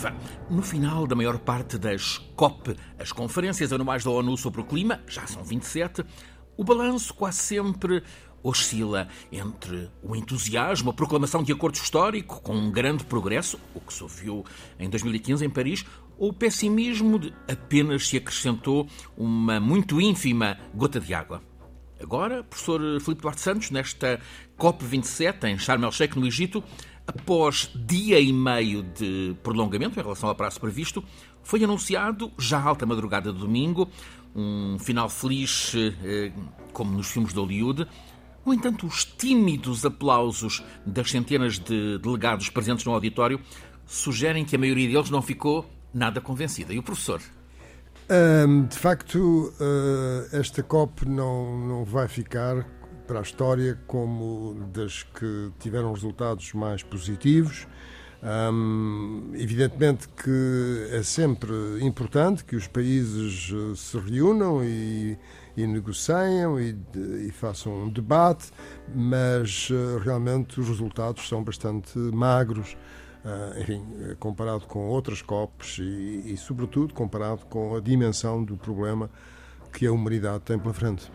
Viva! 0.00 0.16
No 0.48 0.62
final 0.62 1.06
da 1.06 1.14
maior 1.14 1.38
parte 1.38 1.76
das 1.76 2.16
COP, 2.34 2.74
as 2.98 3.12
conferências 3.12 3.70
anuais 3.70 4.02
da 4.02 4.10
ONU 4.10 4.34
sobre 4.38 4.62
o 4.62 4.64
clima, 4.64 5.00
já 5.06 5.26
são 5.26 5.44
27, 5.44 6.02
o 6.56 6.64
balanço 6.64 7.12
quase 7.12 7.36
sempre 7.36 8.02
oscila 8.42 9.08
entre 9.30 9.90
o 10.02 10.16
entusiasmo, 10.16 10.90
a 10.90 10.94
proclamação 10.94 11.42
de 11.42 11.52
acordo 11.52 11.74
histórico 11.74 12.40
com 12.40 12.56
um 12.56 12.70
grande 12.70 13.04
progresso, 13.04 13.60
o 13.74 13.80
que 13.80 13.92
se 13.92 14.02
ouviu 14.02 14.42
em 14.78 14.88
2015 14.88 15.44
em 15.44 15.50
Paris, 15.50 15.84
ou 16.16 16.30
o 16.30 16.34
pessimismo 16.34 17.18
de 17.18 17.34
apenas 17.46 18.08
se 18.08 18.16
acrescentou 18.16 18.88
uma 19.18 19.60
muito 19.60 20.00
ínfima 20.00 20.56
gota 20.74 20.98
de 20.98 21.12
água. 21.12 21.42
Agora, 22.00 22.42
professor 22.42 22.80
Filipe 23.02 23.20
Duarte 23.20 23.42
Santos, 23.42 23.70
nesta 23.70 24.18
COP27 24.58 25.44
em 25.44 25.58
Sharm 25.58 25.84
el-Sheikh, 25.84 26.18
no 26.18 26.26
Egito, 26.26 26.64
após 27.10 27.70
dia 27.74 28.20
e 28.20 28.32
meio 28.32 28.82
de 28.82 29.36
prolongamento 29.42 29.98
em 29.98 30.02
relação 30.02 30.28
ao 30.28 30.34
prazo 30.34 30.60
previsto, 30.60 31.02
foi 31.42 31.62
anunciado, 31.64 32.30
já 32.38 32.60
alta 32.60 32.86
madrugada 32.86 33.32
de 33.32 33.38
domingo, 33.38 33.88
um 34.34 34.78
final 34.78 35.08
feliz, 35.08 35.72
eh, 35.74 36.32
como 36.72 36.92
nos 36.92 37.08
filmes 37.08 37.32
de 37.32 37.40
Hollywood. 37.40 37.86
No 38.46 38.54
entanto, 38.54 38.86
os 38.86 39.04
tímidos 39.04 39.84
aplausos 39.84 40.62
das 40.86 41.10
centenas 41.10 41.58
de 41.58 41.98
delegados 41.98 42.48
presentes 42.48 42.84
no 42.84 42.92
auditório 42.92 43.40
sugerem 43.86 44.44
que 44.44 44.54
a 44.54 44.58
maioria 44.58 44.88
deles 44.88 45.10
não 45.10 45.20
ficou 45.20 45.68
nada 45.92 46.20
convencida. 46.20 46.72
E 46.72 46.78
o 46.78 46.82
professor? 46.82 47.20
De 48.68 48.76
facto, 48.76 49.52
uh, 49.60 50.36
esta 50.36 50.62
COP 50.62 51.06
não, 51.06 51.58
não 51.66 51.84
vai 51.84 52.08
ficar 52.08 52.66
para 53.10 53.18
a 53.18 53.22
história 53.22 53.76
como 53.88 54.54
das 54.72 55.02
que 55.02 55.50
tiveram 55.58 55.92
resultados 55.92 56.52
mais 56.52 56.84
positivos. 56.84 57.66
Um, 58.22 59.32
evidentemente 59.34 60.08
que 60.10 60.88
é 60.92 61.02
sempre 61.02 61.52
importante 61.80 62.44
que 62.44 62.54
os 62.54 62.68
países 62.68 63.50
eh, 63.50 63.74
se 63.74 63.98
reúnam 63.98 64.62
e, 64.62 65.18
e 65.56 65.66
negociem 65.66 66.60
e, 66.60 67.26
e, 67.26 67.30
façam 67.32 67.84
um 67.84 67.88
debate, 67.88 68.52
mas 68.94 69.70
uh, 69.70 69.98
realmente 70.04 70.60
os 70.60 70.68
resultados 70.68 71.26
são 71.26 71.42
bastante 71.42 71.98
magros, 71.98 72.76
uh, 73.24 73.58
enfim, 73.58 73.82
comparado 74.20 74.66
com 74.66 74.86
outras 74.86 75.20
COPs 75.20 75.78
e, 75.78 76.32
e, 76.32 76.36
sobretudo, 76.36 76.94
comparado 76.94 77.46
com 77.46 77.74
a 77.74 77.80
dimensão 77.80 78.44
do 78.44 78.56
problema 78.56 79.10
que 79.72 79.84
a 79.86 79.92
humanidade 79.92 80.44
tem 80.44 80.58
pela 80.58 80.74
frente. 80.74 81.10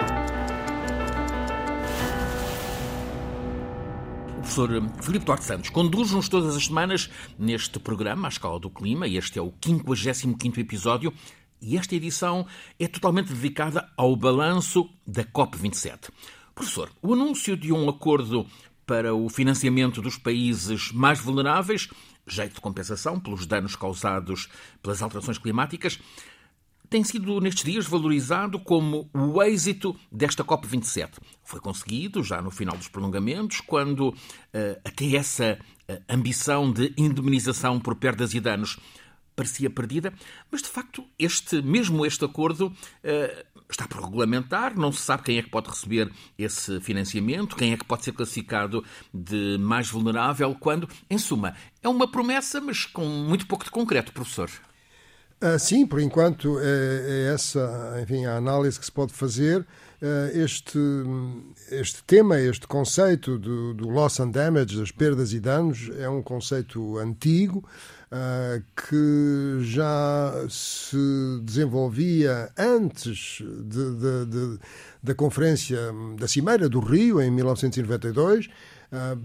Professor 4.56 5.04
Filipe 5.04 5.26
Duarte 5.26 5.44
Santos 5.44 5.70
conduz-nos 5.70 6.30
todas 6.30 6.56
as 6.56 6.66
semanas 6.66 7.10
neste 7.38 7.78
programa, 7.78 8.28
à 8.28 8.30
escala 8.30 8.58
do 8.58 8.70
clima, 8.70 9.06
e 9.06 9.18
este 9.18 9.38
é 9.38 9.42
o 9.42 9.52
55º 9.52 10.60
episódio, 10.60 11.14
e 11.62 11.76
esta 11.76 11.94
edição 11.94 12.48
é 12.80 12.88
totalmente 12.88 13.34
dedicada 13.34 13.90
ao 13.98 14.16
balanço 14.16 14.90
da 15.06 15.26
COP27. 15.26 16.10
Professor, 16.54 16.90
o 17.02 17.14
anúncio 17.14 17.58
de 17.58 17.74
um 17.74 17.90
acordo 17.90 18.48
para 18.86 19.14
o 19.14 19.28
financiamento 19.28 20.02
dos 20.02 20.18
países 20.18 20.90
mais 20.94 21.20
vulneráveis, 21.20 21.90
jeito 22.26 22.56
de 22.56 22.62
compensação 22.62 23.20
pelos 23.20 23.46
danos 23.46 23.76
causados 23.76 24.48
pelas 24.82 25.02
alterações 25.02 25.38
climáticas, 25.38 26.00
tem 26.90 27.04
sido 27.04 27.40
nestes 27.40 27.64
dias 27.64 27.86
valorizado 27.86 28.60
como 28.60 29.10
o 29.14 29.42
êxito 29.42 29.96
desta 30.12 30.44
COP27. 30.44 31.12
Foi 31.44 31.60
conseguido 31.60 32.24
já 32.24 32.42
no 32.42 32.52
final 32.52 32.78
dos 32.78 32.88
prolongamentos, 32.88 33.62
quando 33.62 34.10
uh, 34.10 34.16
até 34.84 35.16
essa 35.16 35.58
uh, 35.90 36.04
ambição 36.10 36.72
de 36.72 36.94
indemnização 36.98 37.80
por 37.80 37.96
perdas 37.96 38.34
e 38.34 38.40
danos 38.40 38.80
parecia 39.36 39.70
perdida, 39.70 40.14
mas 40.50 40.62
de 40.62 40.70
facto 40.70 41.04
este 41.20 41.62
mesmo 41.62 42.06
este 42.06 42.24
acordo 42.24 42.68
uh, 42.68 43.46
está 43.70 43.88
por 43.88 44.02
regulamentar, 44.02 44.78
não 44.78 44.92
se 44.92 45.02
sabe 45.02 45.24
quem 45.24 45.38
é 45.38 45.44
que 45.44 45.50
pode 45.50 45.70
receber 45.70 46.12
esse 46.38 46.80
financiamento, 46.80 47.56
quem 47.56 47.74
é 47.74 47.78
que 47.78 47.84
pode 47.84 48.04
ser 48.04 48.14
classificado 48.14 48.84
de 49.14 49.58
mais 49.60 49.90
vulnerável, 49.90 50.56
quando, 50.56 50.88
em 51.10 51.18
suma, 51.18 51.56
é 51.82 51.90
uma 51.90 52.10
promessa, 52.10 52.62
mas 52.62 52.86
com 52.86 53.06
muito 53.06 53.46
pouco 53.48 53.66
de 53.66 53.72
concreto, 53.72 54.14
professor. 54.14 54.50
Uh, 55.44 55.60
sim, 55.60 55.86
por 55.86 56.00
enquanto 56.00 56.58
é, 56.60 56.64
é, 56.64 57.34
essa 57.34 58.00
enfim, 58.02 58.26
a 58.26 58.38
análise 58.38 58.80
que 58.80 58.86
se 58.86 58.92
pode 58.92 59.14
fazer. 59.14 59.66
Uh, 60.02 60.38
este, 60.38 60.78
este 61.72 62.04
tema, 62.04 62.40
este 62.40 62.68
conceito 62.68 63.38
do, 63.38 63.74
do, 63.74 63.90
loss 63.90 64.20
and 64.20 64.32
damage, 64.32 64.78
das 64.78 64.92
perdas 64.92 65.34
e 65.34 65.40
danos, 65.40 65.90
é 65.98 66.08
um 66.08 66.22
conceito 66.22 66.98
antigo 66.98 67.66
uh, 68.12 68.64
que 68.76 69.58
já 69.62 70.34
se 70.50 70.98
desenvolvia 71.44 72.52
antes 72.58 73.42
de, 73.42 73.96
de, 73.96 74.26
de, 74.26 74.60
da 75.02 75.16
Conferência 75.16 75.80
da 76.18 76.28
Cimeira 76.28 76.70
do 76.70 76.80
Rio, 76.80 77.22
em 77.22 77.32
1992 77.32 78.48
ah, 78.48 78.75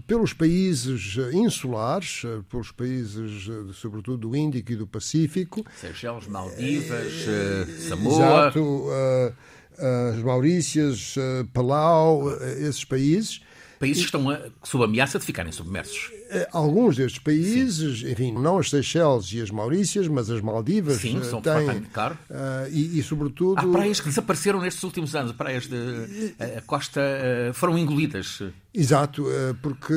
pelos 0.07 0.33
países 0.33 1.17
insulares, 1.33 2.23
ah, 2.25 2.43
pelos 2.49 2.71
países, 2.71 3.47
ah, 3.49 3.73
sobretudo 3.73 4.29
do 4.29 4.35
Índico 4.35 4.71
e 4.71 4.75
do 4.75 4.87
Pacífico. 4.87 5.65
Seychelles, 5.79 6.27
Maldivas, 6.27 7.27
é, 7.27 7.65
Samoa. 7.89 8.15
Exato, 8.15 8.91
as 10.13 10.21
Maurícias, 10.21 11.15
Palau, 11.53 12.29
esses 12.59 12.85
países 12.85 13.41
países 13.81 14.03
que 14.03 14.15
estão 14.15 14.51
sob 14.63 14.83
ameaça 14.83 15.17
de 15.17 15.25
ficarem 15.25 15.51
submersos. 15.51 16.11
Eh, 16.33 16.47
alguns 16.53 16.95
destes 16.95 17.21
países, 17.21 17.99
Sim. 17.99 18.11
enfim, 18.11 18.31
não 18.31 18.57
as 18.57 18.69
Seychelles 18.69 19.33
e 19.33 19.41
as 19.41 19.51
Maurícias, 19.51 20.07
mas 20.07 20.29
as 20.29 20.39
Maldivas 20.39 21.01
Sim, 21.01 21.19
eh, 21.19 21.23
são 21.23 21.41
têm, 21.41 21.81
caro. 21.91 22.17
Uh, 22.29 22.69
e, 22.71 22.99
e, 22.99 23.03
sobretudo... 23.03 23.59
Há 23.59 23.67
praias 23.67 23.99
que 23.99 24.07
desapareceram 24.07 24.61
nestes 24.61 24.81
últimos 24.83 25.13
anos, 25.13 25.33
praias 25.33 25.67
de 25.67 26.33
a 26.57 26.61
costa 26.61 27.01
foram 27.53 27.77
engolidas. 27.77 28.41
Exato, 28.73 29.25
porque 29.61 29.93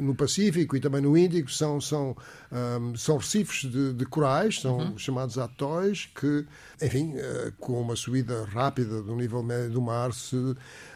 no 0.00 0.14
Pacífico 0.14 0.76
e 0.76 0.80
também 0.80 1.00
no 1.00 1.18
Índico 1.18 1.50
são, 1.50 1.80
são, 1.80 2.16
um, 2.52 2.94
são 2.94 3.16
recifes 3.16 3.68
de, 3.68 3.92
de 3.92 4.06
corais, 4.06 4.60
são 4.60 4.78
uhum. 4.78 4.98
chamados 4.98 5.36
atóis, 5.36 6.08
que, 6.14 6.46
enfim, 6.80 7.14
com 7.58 7.80
uma 7.80 7.96
subida 7.96 8.44
rápida 8.44 9.02
do 9.02 9.16
nível 9.16 9.42
médio 9.42 9.70
do 9.70 9.82
mar, 9.82 10.12
se, 10.12 10.36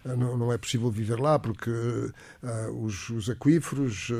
não, 0.05 0.37
não 0.37 0.53
é 0.53 0.59
possível 0.59 0.91
viver 0.91 1.19
lá, 1.19 1.39
porque 1.39 1.71
uh, 1.71 2.85
os, 2.85 3.11
os, 3.11 3.29
aquíferos 3.29 4.09
uh, 4.11 4.15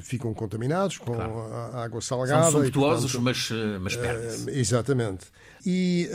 ficam 0.00 0.32
contaminados 0.34 0.98
com 0.98 1.14
claro. 1.14 1.40
a, 1.52 1.84
água 1.84 2.00
salgada. 2.00 2.50
São 2.50 2.62
subtuosos, 2.62 3.14
mas, 3.16 3.50
mas 3.80 3.96
perdem-se. 3.96 4.50
exatamente. 4.50 5.26
E 5.64 6.08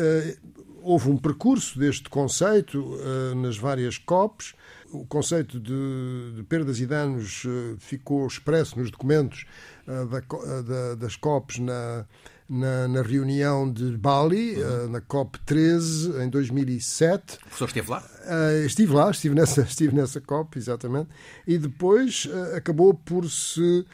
houve 0.81 1.09
um 1.09 1.17
percurso 1.17 1.77
deste 1.79 2.09
conceito 2.09 2.97
nas 3.35 3.57
várias 3.57 3.97
COPs. 3.97 4.53
O 4.91 5.05
conceito 5.05 5.59
de, 5.59 6.33
de 6.35 6.43
perdas 6.43 6.79
e 6.79 6.85
danos 6.85 7.43
ficou 7.79 8.27
expresso 8.27 8.77
nos 8.77 8.91
documentos 8.91 9.45
da, 9.87 10.61
da, 10.61 10.95
das 10.95 11.15
COPs 11.15 11.59
na, 11.59 12.05
na, 12.53 12.87
na 12.87 13.01
reunião 13.01 13.69
de 13.71 13.97
Bali, 13.97 14.55
uhum. 14.55 14.85
uh, 14.85 14.89
na 14.89 15.01
COP13, 15.01 16.23
em 16.23 16.29
2007. 16.29 17.35
O 17.35 17.39
professor 17.39 17.65
esteve 17.65 17.89
lá? 17.89 18.03
Uh, 18.25 18.65
estive 18.65 18.93
lá, 18.93 19.09
estive 19.09 19.33
nessa, 19.33 19.61
estive 19.67 19.95
nessa 19.95 20.21
COP, 20.21 20.57
exatamente. 20.57 21.09
E 21.47 21.57
depois 21.57 22.25
uh, 22.25 22.55
acabou 22.55 22.93
por 22.93 23.29
se 23.29 23.85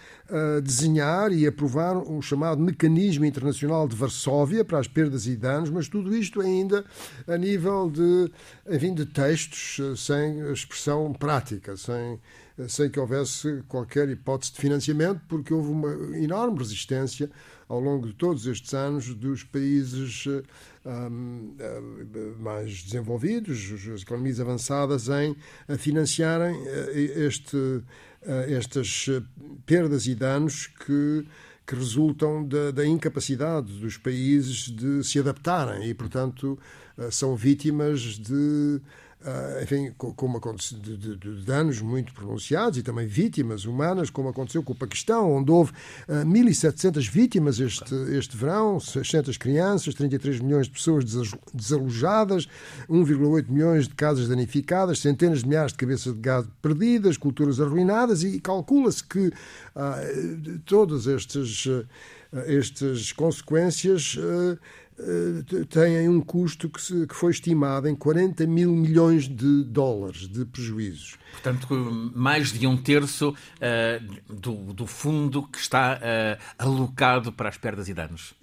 desenhar 0.63 1.31
e 1.31 1.47
aprovar 1.47 1.97
o 1.97 2.21
chamado 2.21 2.61
Mecanismo 2.61 3.25
Internacional 3.25 3.87
de 3.87 3.95
Varsóvia 3.95 4.63
para 4.63 4.77
as 4.77 4.87
perdas 4.87 5.25
e 5.25 5.35
danos, 5.35 5.71
mas 5.71 5.87
tudo 5.87 6.15
isto 6.15 6.39
ainda 6.39 6.85
a 7.27 7.35
nível 7.35 7.89
de, 7.89 8.31
enfim, 8.69 8.93
de 8.93 9.07
textos, 9.07 9.79
sem 9.99 10.39
expressão 10.51 11.11
prática, 11.13 11.75
sem 11.75 12.19
sem 12.67 12.89
que 12.89 12.99
houvesse 12.99 13.63
qualquer 13.67 14.09
hipótese 14.09 14.53
de 14.53 14.59
financiamento, 14.59 15.21
porque 15.27 15.53
houve 15.53 15.69
uma 15.69 16.17
enorme 16.17 16.57
resistência 16.57 17.29
ao 17.67 17.79
longo 17.79 18.07
de 18.07 18.13
todos 18.13 18.47
estes 18.47 18.73
anos 18.73 19.13
dos 19.13 19.43
países 19.43 20.25
um, 20.85 21.55
mais 22.39 22.83
desenvolvidos, 22.83 23.71
as 23.93 24.01
economias 24.01 24.39
avançadas, 24.39 25.07
em 25.07 25.35
financiarem 25.77 26.55
eh, 26.65 27.25
este, 27.27 27.83
eh, 28.23 28.53
estas 28.53 29.05
perdas 29.65 30.07
e 30.07 30.15
danos 30.15 30.67
que 30.67 31.25
que 31.69 31.75
resultam 31.75 32.43
da, 32.43 32.71
da, 32.71 32.83
incapacidade 32.83 33.71
dos 33.79 33.95
países 33.95 34.71
de 34.71 35.03
se 35.03 35.19
adaptarem 35.19 35.87
e, 35.87 35.93
portanto, 35.93 36.57
eh, 36.97 37.11
são 37.11 37.35
vítimas 37.35 38.01
de 38.01 38.81
enfim, 39.61 39.91
como 39.97 40.37
aconteceu, 40.37 40.79
de, 40.79 40.95
de, 40.95 41.15
de, 41.17 41.45
danos 41.45 41.81
muito 41.81 42.13
pronunciados 42.13 42.77
e 42.77 42.83
também 42.83 43.05
vítimas 43.05 43.65
humanas, 43.65 44.09
como 44.09 44.29
aconteceu 44.29 44.63
com 44.63 44.71
o 44.71 44.75
Paquistão, 44.75 45.33
onde 45.33 45.51
houve 45.51 45.71
uh, 45.71 46.21
ah, 46.21 46.25
1.700 46.25 47.09
vítimas 47.09 47.59
este, 47.59 47.93
este 48.17 48.37
verão, 48.37 48.79
600 48.79 49.35
crianças, 49.37 49.93
33 49.93 50.39
milhões 50.39 50.67
de 50.67 50.71
pessoas 50.71 51.03
desalojadas, 51.53 52.47
1,8 52.89 53.49
milhões 53.49 53.89
de 53.89 53.93
casas 53.93 54.29
danificadas, 54.29 54.99
centenas 54.99 55.39
de 55.39 55.49
milhares 55.49 55.73
de 55.73 55.77
cabeças 55.77 56.13
de 56.13 56.19
gado 56.21 56.49
perdidas, 56.61 57.17
culturas 57.17 57.59
arruinadas 57.59 58.23
e 58.23 58.39
calcula-se 58.39 59.03
que 59.03 59.27
uh, 59.27 60.59
todos 60.65 61.07
estes 61.07 61.67
estas 62.31 63.11
consequências 63.11 64.15
têm 65.69 66.09
um 66.09 66.19
custo 66.19 66.69
que, 66.69 66.81
se, 66.81 67.07
que, 67.07 67.15
foi 67.15 67.31
estimado 67.31 67.87
em 67.87 67.95
40 67.95 68.45
mil 68.45 68.71
milhões 68.71 69.27
de 69.27 69.63
dólares 69.63 70.27
de 70.27 70.45
prejuízos. 70.45 71.17
Portanto, 71.31 72.11
mais 72.15 72.51
de 72.51 72.65
um 72.67 72.75
terço 72.75 73.29
uh, 73.29 74.33
do, 74.33 74.73
do, 74.73 74.87
fundo 74.87 75.43
que 75.43 75.59
está 75.59 75.97
uh, 75.97 76.43
alocado 76.57 77.31
para 77.31 77.49
as 77.49 77.57
perdas 77.57 77.87
e 77.87 77.93
danos. 77.93 78.33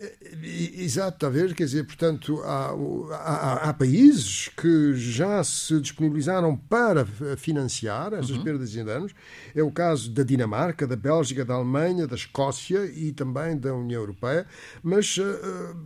Exato, 0.42 1.16
está 1.16 1.26
a 1.26 1.30
ver? 1.30 1.54
Quer 1.54 1.64
dizer, 1.64 1.84
portanto, 1.84 2.40
há, 2.44 2.70
há, 3.12 3.52
há 3.68 3.74
países 3.74 4.48
que 4.56 4.94
já 4.94 5.42
se 5.44 5.80
disponibilizaram 5.80 6.56
para 6.56 7.04
financiar 7.36 8.14
estas 8.14 8.36
uhum. 8.36 8.44
perdas 8.44 8.74
e 8.74 8.84
danos. 8.84 9.12
É 9.54 9.62
o 9.62 9.70
caso 9.70 10.10
da 10.10 10.22
Dinamarca, 10.22 10.86
da 10.86 10.96
Bélgica, 10.96 11.44
da 11.44 11.54
Alemanha, 11.54 12.06
da 12.06 12.14
Escócia 12.14 12.86
e 12.86 13.12
também 13.12 13.58
da 13.58 13.74
União 13.74 14.00
Europeia, 14.00 14.46
mas 14.82 15.18
uh, 15.18 15.76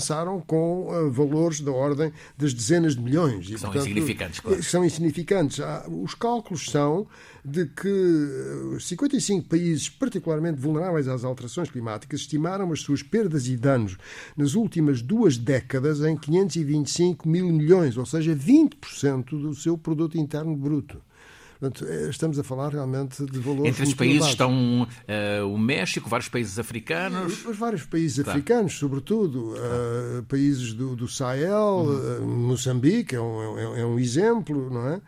avançaram 0.00 0.40
com 0.40 0.88
uh, 0.88 1.10
valores 1.10 1.60
da 1.60 1.70
ordem 1.70 2.12
das 2.36 2.54
dezenas 2.54 2.96
de 2.96 3.02
milhões. 3.02 3.48
E, 3.48 3.58
são 3.58 3.70
portanto, 3.70 3.82
insignificantes, 3.82 4.40
claro. 4.40 4.62
São 4.62 4.84
insignificantes. 4.84 5.60
Os 6.02 6.14
cálculos 6.14 6.66
são 6.66 7.06
de 7.44 7.66
que 7.66 8.78
55 8.80 9.48
países 9.48 9.88
particularmente 9.88 10.58
vulneráveis 10.58 11.06
às 11.06 11.24
alterações 11.24 11.70
climáticas 11.70 12.20
estimaram 12.20 12.72
as 12.72 12.80
suas 12.80 13.02
perdas 13.02 13.46
e 13.46 13.56
danos 13.56 13.96
nas 14.36 14.54
últimas 14.54 15.02
duas 15.02 15.36
décadas 15.36 16.00
em 16.00 16.16
525 16.16 17.28
mil 17.28 17.46
milhões, 17.46 17.96
ou 17.96 18.06
seja, 18.06 18.34
20% 18.34 19.30
do 19.30 19.54
seu 19.54 19.76
produto 19.76 20.18
interno 20.18 20.56
bruto. 20.56 21.00
Portanto, 21.60 21.86
é, 21.86 22.08
estamos 22.08 22.38
a 22.38 22.42
falar 22.42 22.70
realmente 22.70 23.22
de 23.26 23.38
valores. 23.38 23.68
Entre 23.70 23.82
esses 23.82 23.94
países 23.94 24.28
estão 24.28 24.82
uh, 24.82 25.46
o 25.46 25.58
México, 25.58 26.08
vários 26.08 26.30
países 26.30 26.58
africanos. 26.58 27.44
Os 27.44 27.56
vários 27.56 27.84
países 27.84 28.24
claro. 28.24 28.30
africanos, 28.30 28.78
sobretudo, 28.78 29.52
uh, 29.52 30.22
países 30.26 30.72
do, 30.72 30.96
do 30.96 31.06
Sahel, 31.06 31.84
uhum. 31.84 32.24
uh, 32.24 32.26
Moçambique 32.26 33.14
é 33.14 33.20
um, 33.20 33.58
é, 33.58 33.80
é 33.80 33.84
um, 33.84 33.98
exemplo, 33.98 34.70
não 34.70 34.88
é? 34.88 35.02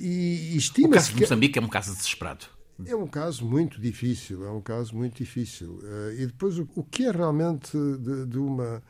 e 0.00 0.56
estima-se. 0.56 0.88
O 0.88 0.90
caso 0.90 1.14
de 1.14 1.20
Moçambique 1.20 1.58
é 1.58 1.62
um 1.62 1.68
caso 1.68 1.94
desesperado. 1.94 2.46
É 2.84 2.94
um 2.94 3.06
caso 3.06 3.46
muito 3.46 3.80
difícil, 3.80 4.44
é 4.44 4.50
um 4.50 4.60
caso 4.60 4.94
muito 4.94 5.16
difícil. 5.16 5.80
e 6.18 6.26
depois, 6.26 6.58
o, 6.58 6.68
o 6.74 6.82
que 6.82 7.06
é 7.06 7.12
realmente 7.12 7.70
de, 7.72 8.26
de 8.26 8.38
uma 8.38 8.82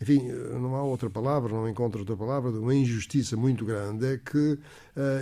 enfim, 0.00 0.28
não 0.58 0.74
há 0.76 0.82
outra 0.82 1.10
palavra, 1.10 1.52
não 1.52 1.68
encontro 1.68 2.00
outra 2.00 2.16
palavra, 2.16 2.50
de 2.50 2.56
uma 2.58 2.74
injustiça 2.74 3.36
muito 3.36 3.66
grande, 3.66 4.06
é 4.06 4.16
que 4.16 4.38
uh, 4.38 4.58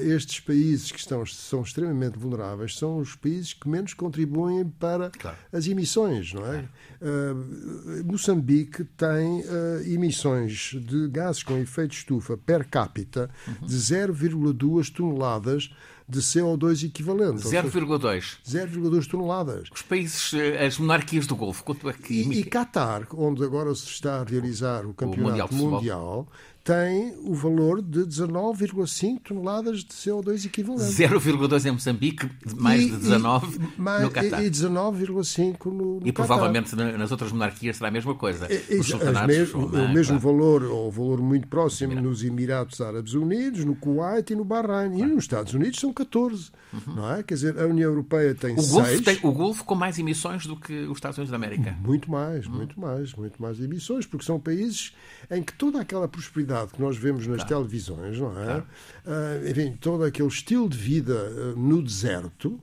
estes 0.02 0.38
países 0.38 0.92
que 0.92 1.00
estão, 1.00 1.26
são 1.26 1.62
extremamente 1.62 2.16
vulneráveis 2.16 2.78
são 2.78 2.98
os 2.98 3.16
países 3.16 3.52
que 3.52 3.68
menos 3.68 3.92
contribuem 3.92 4.64
para 4.68 5.10
claro. 5.10 5.36
as 5.52 5.66
emissões, 5.66 6.32
não 6.32 6.46
é? 6.46 6.64
Uh, 7.02 8.04
Moçambique 8.04 8.84
tem 8.84 9.40
uh, 9.40 9.82
emissões 9.84 10.76
de 10.80 11.08
gases 11.08 11.42
com 11.42 11.58
efeito 11.58 11.94
estufa 11.94 12.36
per 12.36 12.68
capita 12.68 13.28
uhum. 13.48 13.66
de 13.66 13.76
0,2 13.76 14.92
toneladas 14.92 15.70
de 16.08 16.20
CO2 16.20 16.86
equivalente. 16.86 17.42
0,2. 17.42 18.38
0,2 18.46 19.06
toneladas. 19.06 19.68
Os 19.72 19.82
países, 19.82 20.32
eh, 20.32 20.64
as 20.64 20.78
monarquias 20.78 21.26
do 21.26 21.36
Golfo, 21.36 21.62
quanto 21.62 21.88
é 21.90 21.92
que... 21.92 22.14
E, 22.14 22.40
e 22.40 22.44
Qatar, 22.44 23.06
onde 23.14 23.44
agora 23.44 23.74
se 23.74 23.86
está 23.86 24.20
a 24.20 24.24
realizar 24.24 24.86
o 24.86 24.94
campeonato 24.94 25.54
o 25.54 25.56
mundial, 25.56 25.76
mundial 25.76 26.28
tem 26.68 27.14
o 27.24 27.32
valor 27.32 27.80
de 27.80 28.00
19,5 28.00 29.20
toneladas 29.22 29.78
de 29.78 29.86
CO2 29.86 30.44
equivalente. 30.44 30.92
0,2 30.92 31.64
em 31.64 31.70
Moçambique, 31.70 32.30
mais 32.58 32.82
e, 32.82 32.90
de 32.90 32.96
19 32.98 33.56
e, 33.56 33.80
mais, 33.80 34.02
no 34.02 34.10
Catar. 34.10 34.44
E 34.44 34.50
19,5 34.50 35.64
no, 35.64 36.00
no 36.00 36.06
E 36.06 36.12
provavelmente 36.12 36.76
nas 36.76 37.10
outras 37.10 37.32
monarquias 37.32 37.78
será 37.78 37.88
a 37.88 37.90
mesma 37.90 38.14
coisa. 38.14 38.46
Os 38.78 38.86
sultanatos, 38.86 39.54
o 39.54 39.88
mesmo 39.88 40.20
claro. 40.20 40.38
valor, 40.38 40.62
ou 40.64 40.90
valor 40.90 41.22
muito 41.22 41.48
próximo 41.48 41.94
nos 41.94 42.22
Emirados 42.22 42.82
Árabes 42.82 43.14
Unidos, 43.14 43.64
no 43.64 43.74
Kuwait 43.74 44.30
e 44.30 44.36
no 44.36 44.44
Bahrein. 44.44 44.98
E 44.98 45.06
nos 45.06 45.24
Estados 45.24 45.54
Unidos 45.54 45.80
são 45.80 45.90
14. 45.90 46.50
Uhum. 46.70 46.94
Não 46.96 47.10
é? 47.14 47.22
Quer 47.22 47.32
dizer, 47.32 47.58
a 47.58 47.66
União 47.66 47.88
Europeia 47.88 48.34
tem 48.34 48.54
o 48.54 48.60
6. 48.60 48.72
Golfo 48.72 49.02
tem, 49.02 49.18
o 49.22 49.32
Golfo 49.32 49.64
com 49.64 49.74
mais 49.74 49.98
emissões 49.98 50.44
do 50.44 50.54
que 50.54 50.82
os 50.82 50.98
Estados 50.98 51.16
Unidos 51.16 51.30
da 51.30 51.36
América. 51.36 51.74
Muito 51.82 52.10
mais, 52.10 52.44
uhum. 52.44 52.56
muito 52.56 52.78
mais, 52.78 53.14
muito 53.14 53.40
mais 53.40 53.58
emissões, 53.58 54.04
porque 54.04 54.26
são 54.26 54.38
países 54.38 54.92
em 55.30 55.42
que 55.42 55.54
toda 55.54 55.80
aquela 55.80 56.06
prosperidade 56.06 56.57
que 56.66 56.80
nós 56.80 56.96
vemos 56.96 57.26
nas 57.26 57.44
claro. 57.44 57.48
televisões, 57.48 58.18
não 58.18 58.40
é? 58.40 58.44
Claro. 58.44 58.66
Uh, 59.06 59.50
enfim, 59.50 59.76
todo 59.80 60.04
aquele 60.04 60.28
estilo 60.28 60.68
de 60.68 60.76
vida 60.76 61.14
uh, 61.14 61.58
no 61.58 61.82
deserto, 61.82 62.60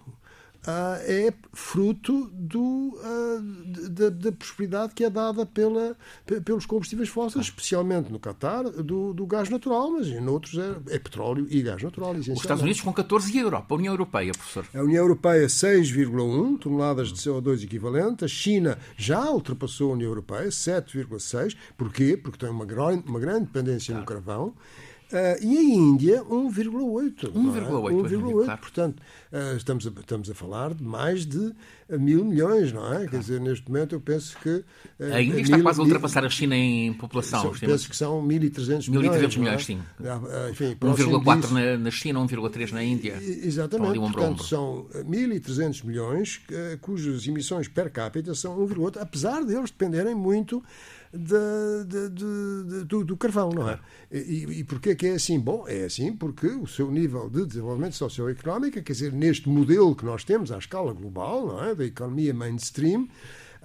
Uh, 0.65 0.97
é 1.03 1.33
fruto 1.53 2.27
do, 2.33 2.97
uh, 2.97 3.89
da, 3.89 4.09
da, 4.09 4.31
prosperidade 4.31 4.95
que 4.95 5.03
é 5.03 5.09
dada 5.11 5.45
pela, 5.45 5.95
pelos 6.43 6.65
combustíveis 6.65 7.07
fósseis, 7.07 7.45
especialmente 7.45 8.11
no 8.11 8.19
Catar, 8.19 8.63
do, 8.63 9.13
do 9.13 9.27
gás 9.27 9.47
natural, 9.49 9.91
mas 9.91 10.07
em 10.07 10.25
outros 10.27 10.57
é, 10.57 10.95
é 10.95 10.99
petróleo 10.99 11.45
e 11.51 11.61
gás 11.61 11.83
natural. 11.83 12.13
Os 12.15 12.27
Estados 12.27 12.63
Unidos 12.63 12.81
com 12.81 12.91
14 12.91 13.31
e 13.31 13.39
a 13.39 13.41
Europa, 13.43 13.75
a 13.75 13.77
União 13.77 13.93
Europeia, 13.93 14.31
professor? 14.31 14.65
A 14.73 14.81
União 14.81 15.03
Europeia 15.03 15.45
6,1 15.45 16.59
toneladas 16.59 17.13
de 17.13 17.19
CO2 17.19 17.63
equivalente, 17.63 18.25
a 18.25 18.27
China 18.27 18.77
já 18.97 19.29
ultrapassou 19.29 19.91
a 19.91 19.93
União 19.93 20.09
Europeia 20.09 20.49
7,6. 20.49 21.55
Porquê? 21.77 22.17
Porque 22.17 22.39
tem 22.39 22.49
uma 22.49 22.65
grande, 22.65 23.07
uma 23.07 23.19
grande 23.19 23.45
dependência 23.45 23.93
claro. 23.93 24.01
no 24.01 24.05
carvão. 24.05 24.55
Uh, 25.11 25.37
e 25.39 25.57
a 25.57 25.61
Índia, 25.61 26.23
1,8. 26.23 27.31
1,8. 27.31 28.41
É? 28.41 28.45
Claro. 28.45 28.59
Portanto, 28.59 28.99
uh, 29.31 29.55
estamos, 29.55 29.85
a, 29.85 29.89
estamos 29.91 30.29
a 30.31 30.33
falar 30.33 30.73
de 30.73 30.83
mais 30.83 31.27
de 31.27 31.53
mil 31.87 32.25
milhões, 32.25 32.71
não 32.71 32.85
é? 32.87 32.95
Claro. 32.95 33.09
Quer 33.11 33.19
dizer, 33.19 33.39
neste 33.39 33.67
momento 33.69 33.93
eu 33.93 34.01
penso 34.01 34.35
que. 34.39 34.49
Uh, 34.49 35.13
a 35.13 35.21
Índia 35.21 35.41
está 35.41 35.57
mil, 35.57 35.63
quase 35.63 35.79
a 35.79 35.83
ultrapassar 35.83 36.25
a 36.25 36.29
China 36.29 36.55
em 36.55 36.91
população. 36.93 37.41
São, 37.41 37.51
penso 37.51 37.87
que 37.87 37.95
são 37.95 38.27
1.300 38.27 38.89
milhões. 38.89 39.21
1.300 39.21 39.37
milhões, 39.37 39.61
é? 39.61 39.63
sim. 39.63 39.79
1,4 40.01 41.51
na, 41.51 41.77
na 41.77 41.91
China, 41.91 42.19
1,3 42.21 42.71
na 42.71 42.83
Índia. 42.83 43.19
Exatamente. 43.21 43.99
Portanto, 43.99 44.43
são 44.43 44.87
1.300 44.91 45.85
milhões 45.85 46.41
cujas 46.81 47.27
emissões 47.27 47.67
per 47.67 47.91
capita 47.91 48.33
são 48.33 48.57
1,8, 48.57 48.97
apesar 48.99 49.43
deles 49.43 49.69
dependerem 49.69 50.15
muito 50.15 50.63
de, 51.15 52.09
de, 52.09 52.83
do, 52.83 53.03
do, 53.03 53.17
carvão, 53.17 53.49
não 53.49 53.69
é? 53.69 53.79
E, 54.11 54.59
e 54.59 54.63
porquê 54.63 54.95
que 54.95 55.07
é 55.07 55.11
assim? 55.13 55.39
Bom, 55.39 55.65
é 55.67 55.85
assim 55.85 56.13
porque 56.13 56.47
o 56.47 56.67
seu 56.67 56.91
nível 56.91 57.29
de 57.29 57.45
desenvolvimento 57.45 57.95
socioeconómico, 57.95 58.81
quer 58.81 58.91
dizer, 58.91 59.13
neste 59.13 59.47
modelo 59.49 59.95
que 59.95 60.05
nós 60.05 60.23
temos 60.23 60.51
à 60.51 60.57
escala 60.57 60.93
global, 60.93 61.47
não 61.47 61.63
é? 61.63 61.73
Da 61.73 61.85
economia 61.85 62.33
mainstream, 62.33 63.07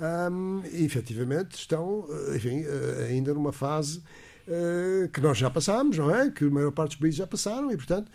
um, 0.00 0.62
efetivamente 0.72 1.56
estão, 1.56 2.06
enfim, 2.34 2.64
eh, 2.64 3.08
ainda 3.10 3.34
numa 3.34 3.52
fase 3.52 4.02
Uh, 4.48 5.06
que 5.10 5.20
nós 5.20 5.38
já 5.38 5.48
passámos, 5.48 5.96
não 5.96 6.12
é? 6.12 6.28
Que 6.28 6.44
a 6.44 6.50
maior 6.50 6.72
parte 6.72 6.92
dos 6.92 6.98
países 6.98 7.18
já 7.18 7.26
passaram 7.26 7.70
e, 7.70 7.76
portanto, 7.76 8.10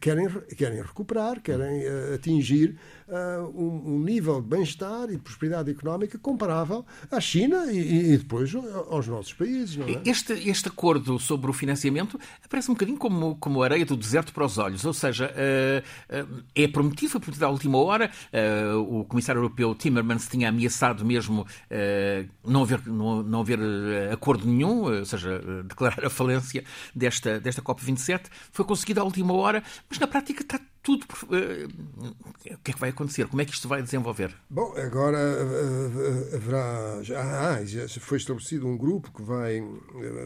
querem, 0.00 0.26
querem 0.56 0.80
recuperar, 0.80 1.42
querem 1.42 1.82
atingir 2.14 2.78
uh, 3.08 3.46
um, 3.54 3.94
um, 3.94 4.00
nível 4.00 4.40
de 4.40 4.48
bem-estar 4.48 5.04
e 5.04 5.12
de 5.12 5.18
prosperidade 5.18 5.70
económica 5.70 6.18
comparável 6.18 6.84
à 7.10 7.20
China 7.20 7.72
e, 7.72 8.12
e, 8.12 8.18
depois 8.18 8.54
aos 8.54 9.06
nossos 9.06 9.32
países. 9.32 9.78
É? 9.78 10.08
este, 10.08 10.32
este 10.48 10.68
acordo 10.68 11.18
sobre 11.18 11.50
o 11.50 11.52
financiamento 11.52 12.18
parece 12.48 12.70
um 12.70 12.74
bocadinho 12.74 12.98
como, 12.98 13.36
como 13.36 13.62
areia 13.62 13.84
do 13.84 13.96
deserto 13.96 14.32
para 14.32 14.44
os 14.44 14.58
olhos, 14.58 14.84
ou 14.84 14.92
seja, 14.92 15.32
uh, 15.32 16.14
uh, 16.14 16.44
é 16.54 16.68
prometido, 16.68 17.12
foi 17.12 17.20
prometido 17.20 17.46
à 17.46 17.48
última 17.48 17.78
hora. 17.78 18.10
o 18.88 19.04
Comissário 19.04 19.38
Europeu 19.40 19.74
Timmermans 19.74 20.28
tinha 20.28 20.48
ameaçado 20.48 21.04
mesmo 21.04 21.46
não, 22.44 22.62
haver, 22.62 22.86
não, 22.86 23.22
não 23.22 23.40
haver 23.40 23.58
acordo 24.12 24.46
nenhum, 24.46 24.84
ou 24.84 25.04
seja, 25.04 25.40
declarar 25.64 26.04
a 26.04 26.10
falência 26.10 26.64
desta, 26.94 27.40
desta 27.40 27.62
COP27. 27.62 28.24
Foi 28.52 28.64
conseguido 28.64 29.00
à 29.00 29.04
última 29.04 29.32
hora, 29.34 29.62
mas 29.88 29.98
na 29.98 30.06
prática 30.06 30.42
está 30.42 30.60
tudo. 30.86 31.04
Uh, 31.24 32.06
o 32.54 32.58
que 32.62 32.70
é 32.70 32.74
que 32.74 32.78
vai 32.78 32.90
acontecer? 32.90 33.26
Como 33.26 33.42
é 33.42 33.44
que 33.44 33.52
isto 33.52 33.66
vai 33.66 33.82
desenvolver? 33.82 34.32
Bom, 34.48 34.72
agora 34.76 35.18
uh, 35.18 36.36
haverá. 36.36 37.02
Já, 37.02 37.20
ah, 37.20 37.64
já 37.64 37.88
foi 37.88 38.18
estabelecido 38.18 38.68
um 38.68 38.76
grupo 38.76 39.10
que 39.12 39.20
vai 39.20 39.60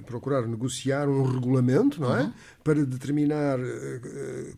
procurar 0.04 0.46
negociar 0.46 1.08
um 1.08 1.22
regulamento, 1.22 1.98
não 1.98 2.14
é? 2.14 2.24
Uhum. 2.24 2.32
Para 2.62 2.84
determinar 2.84 3.58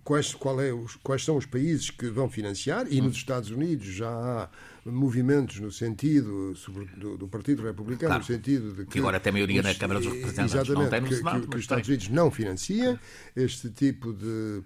quais, 0.02 0.34
qual 0.34 0.60
é 0.60 0.72
os, 0.72 0.96
quais 0.96 1.24
são 1.24 1.36
os 1.36 1.46
países 1.46 1.88
que 1.88 2.10
vão 2.10 2.28
financiar, 2.28 2.86
e 2.90 2.98
uhum. 2.98 3.06
nos 3.06 3.16
Estados 3.16 3.50
Unidos 3.50 3.86
já 3.86 4.10
há 4.10 4.48
movimentos 4.84 5.60
no 5.60 5.70
sentido 5.70 6.54
do, 6.96 7.16
do, 7.16 7.28
Partido 7.28 7.62
Republicano, 7.62 8.08
claro. 8.08 8.18
no 8.18 8.26
sentido 8.26 8.72
de 8.72 8.84
que. 8.84 8.92
Que 8.92 8.98
agora 8.98 9.20
tem 9.20 9.32
maioria 9.32 9.60
os, 9.60 9.66
na 9.66 9.74
Câmara 9.74 10.00
dos 10.00 10.12
Representantes. 10.12 10.54
Exatamente, 10.54 10.82
não 10.82 10.90
tem 10.90 11.00
no 11.00 11.08
que, 11.08 11.14
Senado, 11.14 11.40
que, 11.42 11.48
que 11.48 11.56
os 11.56 11.62
Estados 11.62 11.88
Unidos 11.88 12.08
não 12.08 12.30
financia 12.30 13.00
este 13.36 13.70
tipo 13.70 14.12
de 14.12 14.62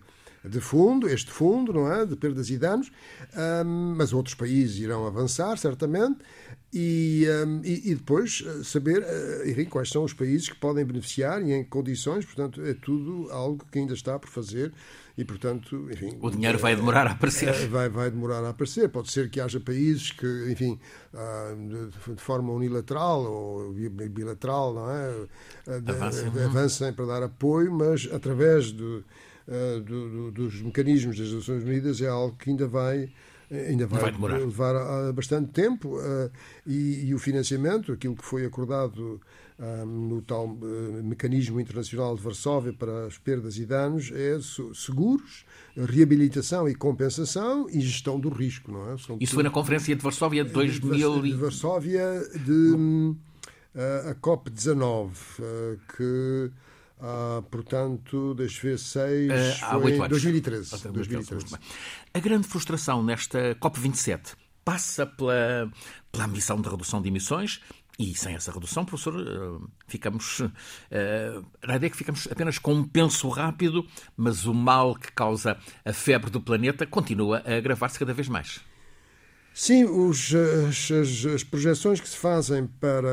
de 0.49 0.61
fundo, 0.61 1.09
este 1.09 1.31
fundo, 1.31 1.73
não 1.73 1.93
é? 1.93 2.07
De 2.07 2.17
perdas 2.17 2.51
e 2.51 2.59
danos, 2.59 2.91
um, 3.65 3.95
mas 3.97 4.13
outros 4.13 4.35
países 4.35 4.79
irão 4.79 5.07
avançar, 5.07 5.57
certamente, 5.59 6.19
e, 6.73 7.27
um, 7.47 7.61
e, 7.65 7.91
e, 7.91 7.95
depois 7.95 8.45
eh, 8.45 8.63
saber 8.65 8.99
uh, 8.99 9.49
enfim, 9.49 9.65
quais 9.65 9.89
são 9.89 10.05
os 10.05 10.13
países 10.13 10.49
que 10.49 10.57
podem 10.57 10.85
beneficiar 10.85 11.41
e 11.43 11.53
em 11.53 11.63
que 11.63 11.71
condições, 11.71 12.25
portanto, 12.25 12.61
é 12.63 12.75
tudo 12.75 13.31
algo 13.31 13.65
que 13.71 13.79
ainda 13.79 13.95
está 13.95 14.19
por 14.19 14.29
fazer 14.29 14.73
e, 15.17 15.25
portanto, 15.25 15.89
enfim... 15.91 16.19
O 16.21 16.31
dinheiro 16.31 16.59
vai 16.59 16.77
demorar 16.77 17.07
a 17.07 17.13
aparecer. 17.13 17.49
É, 17.49 17.67
vai, 17.67 17.89
vai 17.89 18.11
demorar 18.11 18.45
a 18.45 18.51
aparecer. 18.51 18.91
Pode 18.91 19.11
ser 19.11 19.31
que 19.31 19.41
haja 19.41 19.59
países 19.59 20.11
que, 20.11 20.27
enfim, 20.51 20.79
ah, 21.15 21.55
de 22.07 22.23
forma 22.23 22.53
unilateral 22.53 23.23
ou 23.23 23.73
bilateral, 23.73 24.75
não 24.75 24.91
é? 24.91 25.27
Avancem, 25.91 26.29
avancem 26.45 26.93
para 26.93 27.07
dar 27.07 27.23
apoio, 27.23 27.73
mas 27.73 28.07
através 28.13 28.71
do, 28.73 29.03
ah, 29.49 29.81
do, 29.81 30.31
do, 30.31 30.31
dos 30.31 30.63
mecanismos 30.63 31.19
das 31.19 31.33
Nações 31.33 31.63
Unidas 31.63 32.01
é 32.01 32.09
algo 32.09 32.37
que 32.37 32.51
ainda 32.51 32.67
vai 32.67 33.09
ainda 33.49 33.87
vai, 33.87 34.11
vai 34.11 34.41
levar 34.41 35.13
bastante 35.13 35.53
tempo 35.53 35.99
uh, 35.99 36.29
e, 36.67 37.07
e, 37.07 37.15
o 37.15 37.19
financiamento, 37.21 37.93
aquilo 37.93 38.17
que 38.17 38.25
foi 38.25 38.45
acordado 38.45 39.21
no 39.87 40.21
tal 40.21 40.47
uh, 40.47 41.03
mecanismo 41.03 41.59
internacional 41.59 42.15
de 42.15 42.23
Varsóvia 42.23 42.73
para 42.73 43.07
as 43.07 43.17
perdas 43.17 43.57
e 43.57 43.65
danos 43.65 44.11
é 44.13 44.39
seguros, 44.75 45.47
reabilitação 45.77 46.69
e 46.69 46.75
compensação 46.75 47.67
e 47.71 47.81
gestão 47.81 48.21
do 48.21 48.29
risco, 48.29 48.71
não 48.71 48.93
é? 48.93 48.99
São 48.99 49.17
Isso 49.19 49.35
foi 49.35 49.43
na 49.43 49.51
Conferência 49.51 49.97
de 49.97 50.03
Varsóvia 50.03 50.45
de 50.45 50.51
2000 50.51 51.23
de 51.23 51.33
Varsóvia 51.33 52.23
de 52.45 52.73
uh, 52.73 53.17
a 54.11 54.15
COP 54.15 54.51
19 54.51 55.13
uh, 55.39 55.79
que 55.97 56.51
ah, 57.01 57.43
portanto, 57.51 58.35
deixa 58.35 58.63
ver, 58.63 58.79
6 58.79 59.63
há 59.63 59.79
foi 59.81 59.93
em 59.93 60.09
2013. 60.09 60.89
2013. 60.89 61.57
A 62.15 62.19
grande 62.19 62.47
frustração 62.49 63.03
nesta 63.03 63.55
COP27 63.57 64.35
passa 64.65 65.07
pela, 65.07 65.71
pela 66.11 66.25
ambição 66.25 66.61
de 66.61 66.69
redução 66.69 67.01
de 67.01 67.09
emissões, 67.09 67.61
e 67.99 68.15
sem 68.15 68.35
essa 68.35 68.53
redução, 68.53 68.85
professor, 68.85 69.15
eh, 69.19 69.67
ficamos. 69.87 70.43
Eh, 70.91 71.41
a 71.63 71.77
ideia 71.77 71.89
é 71.89 71.91
que 71.91 71.97
ficamos 71.97 72.29
apenas 72.31 72.59
com 72.59 72.75
um 72.75 72.85
penso 72.85 73.29
rápido, 73.29 73.87
mas 74.15 74.45
o 74.45 74.53
mal 74.53 74.95
que 74.95 75.11
causa 75.13 75.57
a 75.83 75.93
febre 75.95 76.31
do 76.31 76.41
planeta 76.41 76.87
continua 76.87 77.43
a 77.47 77.57
agravar-se 77.57 77.99
cada 77.99 78.13
vez 78.13 78.29
mais. 78.29 78.61
Sim, 79.59 79.85
os, 79.85 80.35
as, 80.35 81.25
as, 81.25 81.43
projeções 81.43 81.99
que 81.99 82.07
se 82.07 82.19
fazem 82.19 82.67
para 82.79 83.09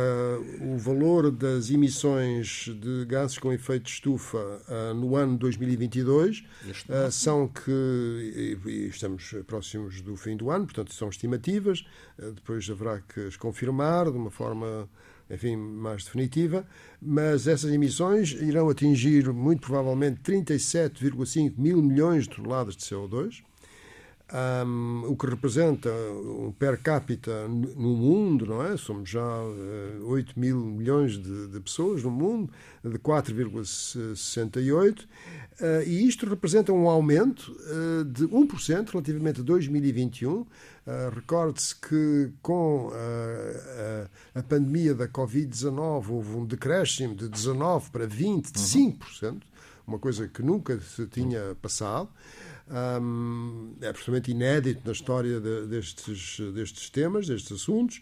o 0.60 0.78
valor 0.78 1.32
das 1.32 1.70
emissões 1.70 2.66
de 2.82 3.06
gases 3.06 3.38
com 3.38 3.54
efeito 3.54 3.86
de 3.86 3.92
estufa 3.92 4.38
uh, 4.68 4.94
no 4.94 5.16
ano 5.16 5.38
2022 5.38 6.40
uh, 6.40 7.10
são 7.10 7.48
que, 7.48 7.72
e, 7.72 8.70
e 8.70 8.88
estamos 8.90 9.34
próximos 9.48 10.02
do 10.02 10.18
fim 10.18 10.36
do 10.36 10.52
ano, 10.52 10.66
portanto 10.66 10.94
são 10.94 11.08
estimativas, 11.08 11.86
uh, 12.20 12.34
depois 12.34 12.70
haverá 12.70 13.00
que 13.00 13.22
as 13.22 13.38
confirmar 13.38 14.12
de 14.12 14.18
uma 14.18 14.30
forma 14.30 14.90
enfim, 15.32 15.56
mais 15.56 16.04
definitiva, 16.04 16.68
mas 17.02 17.48
essas 17.48 17.72
emissões 17.72 18.34
irão 18.34 18.68
atingir 18.68 19.32
muito 19.32 19.62
provavelmente 19.62 20.20
37,5 20.20 21.54
mil 21.58 21.82
milhões 21.82 22.26
de 22.26 22.36
toneladas 22.36 22.76
de 22.76 22.84
CO2 22.84 23.44
um, 24.32 25.04
o 25.08 25.16
que 25.16 25.28
representa 25.28 25.90
um 25.90 26.54
per 26.58 26.82
capita 26.82 27.48
no 27.48 27.96
mundo, 27.96 28.46
não 28.46 28.64
é? 28.64 28.78
Somos 28.78 29.10
já 29.10 29.22
uh, 29.22 30.00
eh, 30.00 30.04
8 30.04 30.40
mil 30.40 30.58
milhões 30.58 31.22
de, 31.22 31.48
de, 31.48 31.60
pessoas 31.60 32.04
no 32.04 32.10
mundo, 32.10 32.50
de 32.84 32.98
4,68, 32.98 35.02
uh, 35.02 35.06
eh, 35.60 35.84
e 35.86 36.08
isto 36.08 36.26
representa 36.26 36.72
um 36.72 36.90
aumento 36.90 37.52
uh, 37.52 38.06
de 38.06 38.26
1% 38.28 38.92
relativamente 38.92 39.42
a 39.42 39.44
2021. 39.44 40.32
Uh, 40.32 40.48
Recorde-se 41.14 41.76
que 41.76 42.32
com 42.42 42.92
a, 42.94 44.40
a 44.40 44.44
pandemia 44.44 44.96
da 44.96 45.08
Covid-19 45.08 46.10
houve 46.10 46.36
um 46.36 46.46
decréscimo 46.46 47.16
de 47.16 47.30
19 47.30 47.92
para 47.92 48.08
20, 48.08 48.52
de 48.52 48.60
5%, 48.60 49.24
uhum. 49.24 49.40
uma 49.88 50.00
coisa 50.00 50.28
que 50.28 50.42
nunca 50.42 50.80
se 50.80 51.06
tinha 51.08 51.56
passado 51.62 52.10
é 53.82 53.88
absolutamente 53.88 54.32
inédito 54.32 54.82
na 54.86 54.92
história 54.92 55.40
de, 55.40 55.68
destes, 55.68 56.40
destes 56.54 56.90
temas, 56.90 57.28
destes 57.28 57.52
assuntos. 57.52 58.02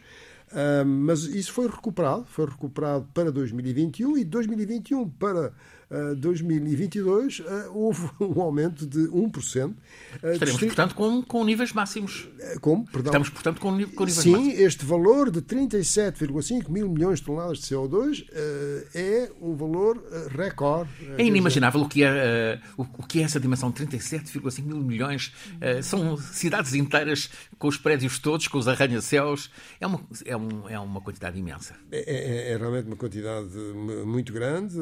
Mas 0.86 1.24
isso 1.24 1.54
foi 1.54 1.68
recuperado, 1.68 2.26
foi 2.26 2.46
recuperado 2.46 3.08
para 3.14 3.32
2021 3.32 4.18
e 4.18 4.26
2021 4.26 5.10
para 5.10 5.54
2022 6.18 7.40
uh, 7.40 7.44
houve 7.74 8.10
um 8.20 8.42
aumento 8.42 8.86
de 8.86 9.00
1%. 9.10 9.74
Estaremos, 10.24 10.62
portanto, 10.62 10.96
com, 10.96 11.22
com 11.22 11.44
níveis 11.44 11.74
máximos. 11.74 12.30
Eh, 12.40 12.58
como? 12.62 12.86
Perdão. 12.86 13.10
Estamos, 13.10 13.30
portanto, 13.30 13.60
com, 13.60 13.72
com 13.72 14.06
níveis 14.06 14.24
Sim, 14.24 14.32
máximos. 14.32 14.56
Sim, 14.56 14.64
este 14.64 14.86
valor 14.86 15.30
de 15.30 15.42
37,5 15.42 16.70
mil 16.70 16.90
milhões 16.90 17.20
de 17.20 17.26
toneladas 17.26 17.60
de 17.60 17.66
CO2 17.66 18.22
uh, 18.22 18.88
é 18.94 19.32
um 19.42 19.56
valor 19.56 19.98
uh, 19.98 20.38
recorde. 20.38 20.90
É 21.18 21.26
inimaginável 21.26 21.82
o 21.82 21.90
que 21.90 22.04
é, 22.04 22.60
o, 22.78 22.86
que 22.86 23.20
é 23.20 23.24
essa 23.24 23.40
dimensão 23.40 23.70
de 23.70 23.86
37,5 23.86 24.64
mil 24.64 24.78
milhões. 24.78 25.34
são 25.84 26.16
cidades 26.18 26.74
inteiras 26.74 27.30
com 27.58 27.68
os 27.68 27.78
prédios 27.78 28.20
todos, 28.20 28.48
com 28.48 28.58
os 28.58 28.68
arranha-céus. 28.68 29.50
É 29.80 29.88
uma, 29.88 30.02
é, 30.26 30.38
um, 30.38 30.70
é 30.70 30.80
uma 30.80 31.02
quantidade 31.02 31.38
imensa. 31.38 31.76
É, 31.92 32.00
é, 32.00 32.54
é 32.54 32.58
realmente 32.58 32.88
uma 32.88 32.96
quantidade 32.96 33.50
muito 34.06 34.32
grande 34.32 34.78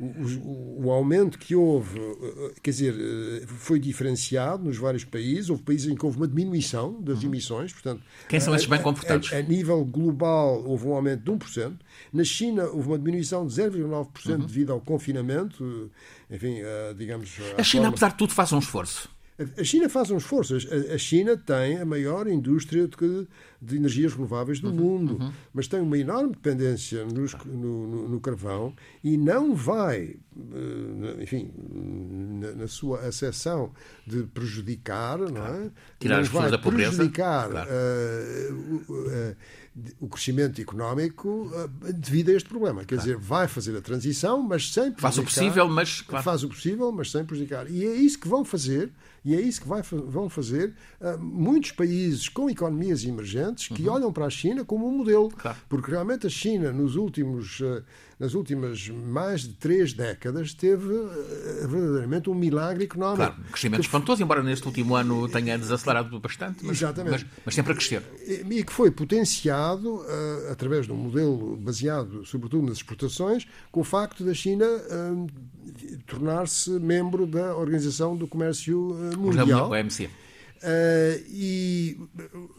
o, 0.00 0.86
o, 0.86 0.90
aumento 0.90 1.38
que 1.38 1.54
houve, 1.54 2.00
eh, 2.00 2.52
quer 2.62 2.70
dizer, 2.70 2.94
eh, 2.98 3.46
foi 3.46 3.78
diferenciado 3.78 4.64
nos 4.64 4.78
vários 4.78 5.04
países. 5.04 5.50
Houve 5.50 5.62
países 5.62 5.92
em 5.92 5.94
que 5.94 6.06
houve 6.06 6.16
uma 6.16 6.26
diminuição 6.26 7.00
das 7.02 7.18
uhum. 7.18 7.28
emissões. 7.28 7.70
Portanto, 7.70 8.02
Quem 8.26 8.40
são 8.40 8.54
esses 8.54 8.66
bem 8.66 8.80
comportados? 8.80 9.30
A, 9.30 9.36
a, 9.36 9.42
nível 9.42 9.84
global, 9.84 10.64
houve 10.64 10.86
um 10.86 10.94
aumento 10.94 11.24
de 11.24 11.30
1%. 11.30 11.74
Na 12.14 12.24
China, 12.24 12.64
houve 12.64 12.88
uma 12.88 12.98
diminuição 12.98 13.46
de 13.46 13.52
0,9% 13.52 14.30
uhum. 14.30 14.38
devido 14.38 14.72
ao 14.72 14.80
confinamento. 14.80 15.90
Enfim, 16.30 16.60
eh, 16.60 16.94
digamos. 16.96 17.36
A 17.58 17.62
China, 17.62 17.82
forma... 17.82 17.88
apesar 17.90 18.08
de 18.08 18.16
tudo, 18.16 18.32
faz 18.32 18.52
um 18.54 18.58
esforço. 18.58 19.06
A 19.56 19.64
China 19.64 19.88
faz 19.88 20.10
um 20.10 20.18
esforço. 20.18 20.54
A 20.92 20.98
China 20.98 21.36
tem 21.36 21.78
a 21.78 21.84
maior 21.84 22.28
indústria 22.28 22.86
de, 22.86 23.28
de 23.60 23.76
energias 23.76 24.12
renováveis 24.12 24.60
do 24.60 24.68
uhum, 24.68 24.74
mundo, 24.74 25.18
uhum. 25.18 25.32
mas 25.54 25.66
tem 25.66 25.80
uma 25.80 25.96
enorme 25.96 26.32
dependência 26.32 27.04
nos, 27.06 27.34
no, 27.46 27.86
no, 27.86 28.08
no, 28.08 28.20
carvão 28.20 28.74
e 29.02 29.16
não 29.16 29.54
vai, 29.54 30.16
eh, 30.36 31.22
enfim, 31.22 31.50
na, 32.40 32.52
na 32.52 32.68
sua 32.68 33.00
acessão 33.00 33.72
de 34.06 34.24
prejudicar, 34.24 35.18
claro. 35.18 35.32
não 35.32 35.46
é? 35.46 35.70
Tirar 35.98 36.16
não 36.16 36.22
as 36.22 36.28
vai 36.28 36.50
da 36.50 36.58
pobreza. 36.58 36.90
prejudicar 36.90 37.50
claro. 37.50 37.70
uh, 37.70 38.54
uh, 38.54 38.92
uh, 38.92 39.36
o 40.00 40.08
crescimento 40.08 40.60
económico 40.60 41.50
devido 41.94 42.30
a 42.30 42.32
este 42.34 42.48
problema. 42.48 42.80
Quer 42.80 42.96
claro. 42.96 43.02
dizer, 43.02 43.16
vai 43.16 43.48
fazer 43.48 43.76
a 43.76 43.80
transição, 43.80 44.42
mas 44.42 44.70
sem 44.70 44.92
prejudicar. 44.92 45.02
Faz 45.02 45.18
o 45.18 45.22
possível, 45.22 45.68
mas... 45.68 46.00
Claro. 46.02 46.24
Faz 46.24 46.44
o 46.44 46.48
possível, 46.48 46.92
mas 46.92 47.10
sem 47.10 47.24
prejudicar. 47.24 47.70
E 47.70 47.86
é 47.86 47.94
isso 47.94 48.18
que 48.18 48.28
vão 48.28 48.44
fazer 48.44 48.90
e 49.24 49.34
é 49.34 49.40
isso 49.40 49.62
que 49.62 49.68
vai, 49.68 49.82
vão 49.82 50.28
fazer 50.28 50.74
uh, 51.00 51.18
muitos 51.18 51.72
países 51.72 52.28
com 52.28 52.48
economias 52.48 53.04
emergentes 53.04 53.68
que 53.68 53.86
uhum. 53.86 53.94
olham 53.94 54.12
para 54.12 54.26
a 54.26 54.30
China 54.30 54.64
como 54.64 54.88
um 54.88 54.96
modelo. 54.96 55.28
Claro. 55.30 55.58
Porque 55.68 55.90
realmente 55.90 56.26
a 56.26 56.30
China, 56.30 56.72
nos 56.72 56.96
últimos, 56.96 57.60
uh, 57.60 57.82
nas 58.18 58.32
últimas 58.34 58.88
mais 58.88 59.42
de 59.42 59.52
três 59.54 59.92
décadas, 59.92 60.54
teve 60.54 60.86
uh, 60.86 61.68
verdadeiramente 61.68 62.30
um 62.30 62.34
milagre 62.34 62.84
económico. 62.84 63.16
Claro, 63.16 63.42
crescimento 63.50 63.80
que... 63.80 63.86
espantoso, 63.86 64.22
embora 64.22 64.42
neste 64.42 64.66
último 64.66 64.94
ano 64.94 65.28
tenha 65.28 65.58
desacelerado 65.58 66.18
bastante, 66.18 66.64
mas, 66.64 66.80
mas, 66.80 67.26
mas 67.44 67.54
sempre 67.54 67.72
a 67.72 67.76
crescer. 67.76 68.02
E, 68.26 68.64
que 68.64 68.72
foi 68.72 68.90
potenciado 68.90 70.02
através 70.50 70.86
de 70.86 70.92
um 70.92 70.96
modelo 70.96 71.56
baseado, 71.56 72.24
sobretudo, 72.24 72.66
nas 72.66 72.76
exportações, 72.76 73.46
com 73.70 73.80
o 73.80 73.84
facto 73.84 74.24
da 74.24 74.34
China 74.34 74.66
tornar-se 76.06 76.70
membro 76.70 77.26
da 77.26 77.56
Organização 77.56 78.16
do 78.16 78.26
Comércio 78.26 78.94
Mundial. 79.16 79.68
O 79.68 79.72
OMC. 79.72 80.06
Uh, 80.62 81.24
e 81.30 81.98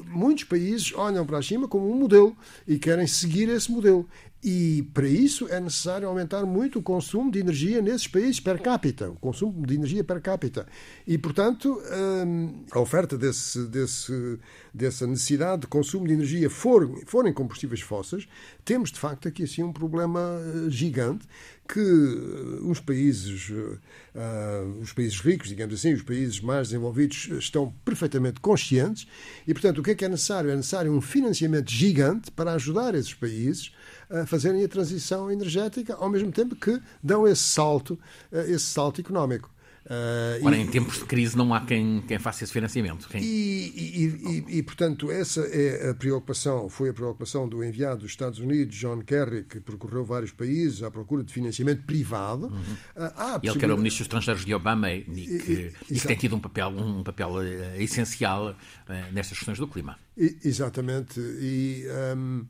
muitos 0.07 0.43
países 0.45 0.91
olham 0.95 1.23
para 1.23 1.37
a 1.37 1.41
China 1.41 1.67
como 1.67 1.91
um 1.91 1.95
modelo 1.95 2.35
e 2.67 2.79
querem 2.79 3.05
seguir 3.05 3.47
esse 3.49 3.71
modelo. 3.71 4.07
E 4.43 4.89
para 4.91 5.07
isso 5.07 5.47
é 5.49 5.59
necessário 5.59 6.07
aumentar 6.07 6.43
muito 6.47 6.79
o 6.79 6.81
consumo 6.81 7.29
de 7.29 7.37
energia 7.37 7.79
nesses 7.79 8.07
países 8.07 8.39
per 8.39 8.59
capita, 8.59 9.11
o 9.11 9.15
consumo 9.15 9.67
de 9.67 9.75
energia 9.75 10.03
per 10.03 10.19
capita. 10.19 10.65
E, 11.05 11.15
portanto, 11.15 11.79
hum, 12.25 12.63
a 12.71 12.79
oferta 12.79 13.15
desse, 13.15 13.67
desse, 13.67 14.39
dessa 14.73 15.05
necessidade 15.05 15.61
de 15.61 15.67
consumo 15.67 16.07
de 16.07 16.13
energia 16.13 16.49
for, 16.49 16.89
forem 17.05 17.31
combustíveis 17.31 17.81
fósseis, 17.81 18.27
temos 18.65 18.91
de 18.91 18.99
facto 18.99 19.27
aqui 19.27 19.43
assim 19.43 19.61
um 19.61 19.71
problema 19.71 20.19
eh, 20.19 20.69
gigante 20.71 21.27
que 21.71 21.79
eh, 21.79 22.59
os 22.63 22.79
países, 22.81 23.49
uh, 23.49 24.79
os 24.81 24.91
países 24.91 25.19
ricos, 25.21 25.47
digamos 25.47 25.73
assim, 25.73 25.93
os 25.93 26.01
países 26.01 26.41
mais 26.41 26.67
desenvolvidos 26.67 27.29
estão 27.39 27.73
perfeitamente 27.85 28.41
conscientes 28.41 29.07
e, 29.47 29.53
portanto, 29.53 29.79
o 29.79 29.83
que 29.83 29.91
é 29.91 29.95
que 29.95 30.03
é 30.03 30.09
necessário? 30.09 30.49
É 30.49 30.55
necessário 30.55 30.91
um 30.91 30.99
financiamento 30.99 31.71
gigante 31.71 32.29
para 32.31 32.53
ajudar 32.53 32.93
esses 32.93 33.13
países 33.13 33.71
a 34.09 34.25
fazerem 34.25 34.63
a 34.63 34.67
transição 34.67 35.31
energética, 35.31 35.95
ao 35.95 36.09
mesmo 36.09 36.31
tempo 36.31 36.55
que 36.55 36.81
dão 37.01 37.25
esse 37.25 37.43
salto, 37.43 37.97
esse 38.31 38.65
salto 38.65 38.99
económico. 38.99 39.49
Uh, 39.85 40.45
Ora, 40.45 40.55
e, 40.55 40.61
em 40.61 40.67
tempos 40.67 40.99
de 40.99 41.05
crise 41.05 41.35
não 41.35 41.53
há 41.53 41.61
quem, 41.61 42.01
quem 42.07 42.19
faça 42.19 42.43
esse 42.43 42.53
financiamento. 42.53 43.09
Quem... 43.09 43.21
E, 43.23 44.45
e, 44.47 44.57
e, 44.57 44.63
portanto, 44.63 45.09
essa 45.09 45.41
é 45.41 45.89
a 45.89 45.95
preocupação, 45.95 46.69
foi 46.69 46.89
a 46.89 46.93
preocupação 46.93 47.49
do 47.49 47.63
enviado 47.63 48.01
dos 48.01 48.11
Estados 48.11 48.39
Unidos, 48.39 48.75
John 48.75 49.01
Kerry, 49.01 49.43
que 49.43 49.59
percorreu 49.59 50.05
vários 50.05 50.31
países 50.31 50.83
à 50.83 50.91
procura 50.91 51.23
de 51.23 51.33
financiamento 51.33 51.83
privado. 51.83 52.47
Uhum. 52.47 52.61
Uh, 52.95 53.39
Ele 53.41 53.57
que 53.57 53.65
era 53.65 53.73
o 53.73 53.77
ministro 53.77 54.03
dos 54.03 54.07
estrangeiros 54.07 54.45
de 54.45 54.53
Obama 54.53 54.91
e 54.91 55.01
que, 55.03 55.73
e, 55.89 55.99
que 55.99 56.07
tem 56.07 56.15
tido 56.15 56.35
um 56.35 56.39
papel, 56.39 56.69
um 56.69 57.03
papel 57.03 57.31
uh, 57.31 57.81
essencial 57.81 58.51
uh, 58.51 59.13
nestas 59.13 59.37
questões 59.39 59.57
do 59.57 59.67
clima. 59.67 59.97
exatamente. 60.15 61.19
E 61.19 61.85
um, 62.15 62.45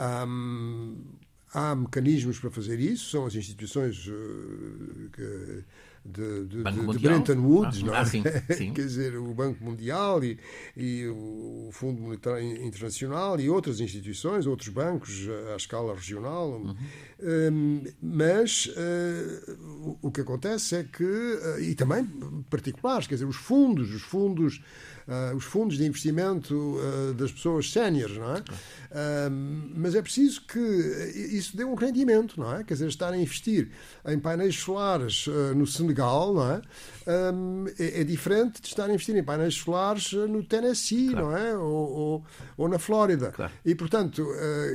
um, 0.00 0.96
há 1.54 1.76
mecanismos 1.76 2.40
para 2.40 2.50
fazer 2.50 2.80
isso, 2.80 3.10
são 3.10 3.24
as 3.24 3.36
instituições 3.36 4.10
que 5.12 5.64
de, 6.04 6.46
de, 6.46 6.64
de, 6.64 6.98
Bretton 6.98 7.38
Woods, 7.38 7.82
ah, 7.82 7.86
não 7.86 7.94
é? 7.94 7.98
Ah, 7.98 8.04
sim, 8.04 8.22
sim. 8.56 8.72
Quer 8.72 8.82
dizer, 8.82 9.16
o 9.16 9.32
Banco 9.32 9.62
Mundial 9.64 10.22
e, 10.24 10.38
e 10.76 11.06
o 11.06 11.68
Fundo 11.72 12.02
Monetário 12.02 12.44
Internacional 12.64 13.38
e 13.38 13.48
outras 13.48 13.78
instituições, 13.80 14.46
outros 14.46 14.68
bancos 14.68 15.28
à 15.52 15.56
escala 15.56 15.94
regional. 15.94 16.50
Uhum. 16.60 16.76
Um, 17.22 17.84
mas 18.02 18.66
uh, 18.66 19.98
o, 20.02 20.10
que 20.10 20.20
acontece 20.20 20.76
é 20.76 20.82
que, 20.82 21.04
uh, 21.04 21.60
e 21.60 21.74
também 21.76 22.04
particulares, 22.50 23.06
quer 23.06 23.14
dizer, 23.14 23.26
os 23.26 23.36
fundos, 23.36 23.94
os 23.94 24.02
fundos 24.02 24.60
uh, 25.08 25.36
os 25.36 25.44
fundos 25.44 25.76
de 25.76 25.84
investimento 25.84 26.54
uh, 26.54 27.14
das 27.14 27.32
pessoas 27.32 27.70
séniores, 27.70 28.16
não 28.16 28.36
é? 28.36 28.38
Uh, 28.38 29.72
mas 29.74 29.94
é 29.94 30.02
preciso 30.02 30.42
que 30.42 30.58
isso 31.32 31.56
dê 31.56 31.64
um 31.64 31.74
rendimento, 31.74 32.38
não 32.38 32.54
é? 32.54 32.64
Quer 32.64 32.74
dizer, 32.74 32.88
estar 32.88 33.12
a 33.12 33.16
investir 33.16 33.70
em 34.06 34.18
painéis 34.18 34.56
solares 34.56 35.26
no 35.56 35.66
Senegal, 35.66 36.34
não 36.34 36.50
é? 36.50 36.62
é? 37.78 38.00
é? 38.00 38.04
diferente 38.04 38.60
de 38.60 38.68
estar 38.68 38.84
a 38.84 38.92
investir 38.92 39.16
em 39.16 39.22
painéis 39.22 39.54
solares 39.54 40.12
no 40.12 40.42
Tennessee, 40.42 41.10
claro. 41.10 41.26
não 41.26 41.36
é? 41.36 41.56
Ou, 41.56 41.64
ou, 41.64 42.24
ou 42.56 42.68
na 42.68 42.78
Flórida. 42.78 43.30
Claro. 43.30 43.52
E, 43.64 43.74
portanto, 43.74 44.26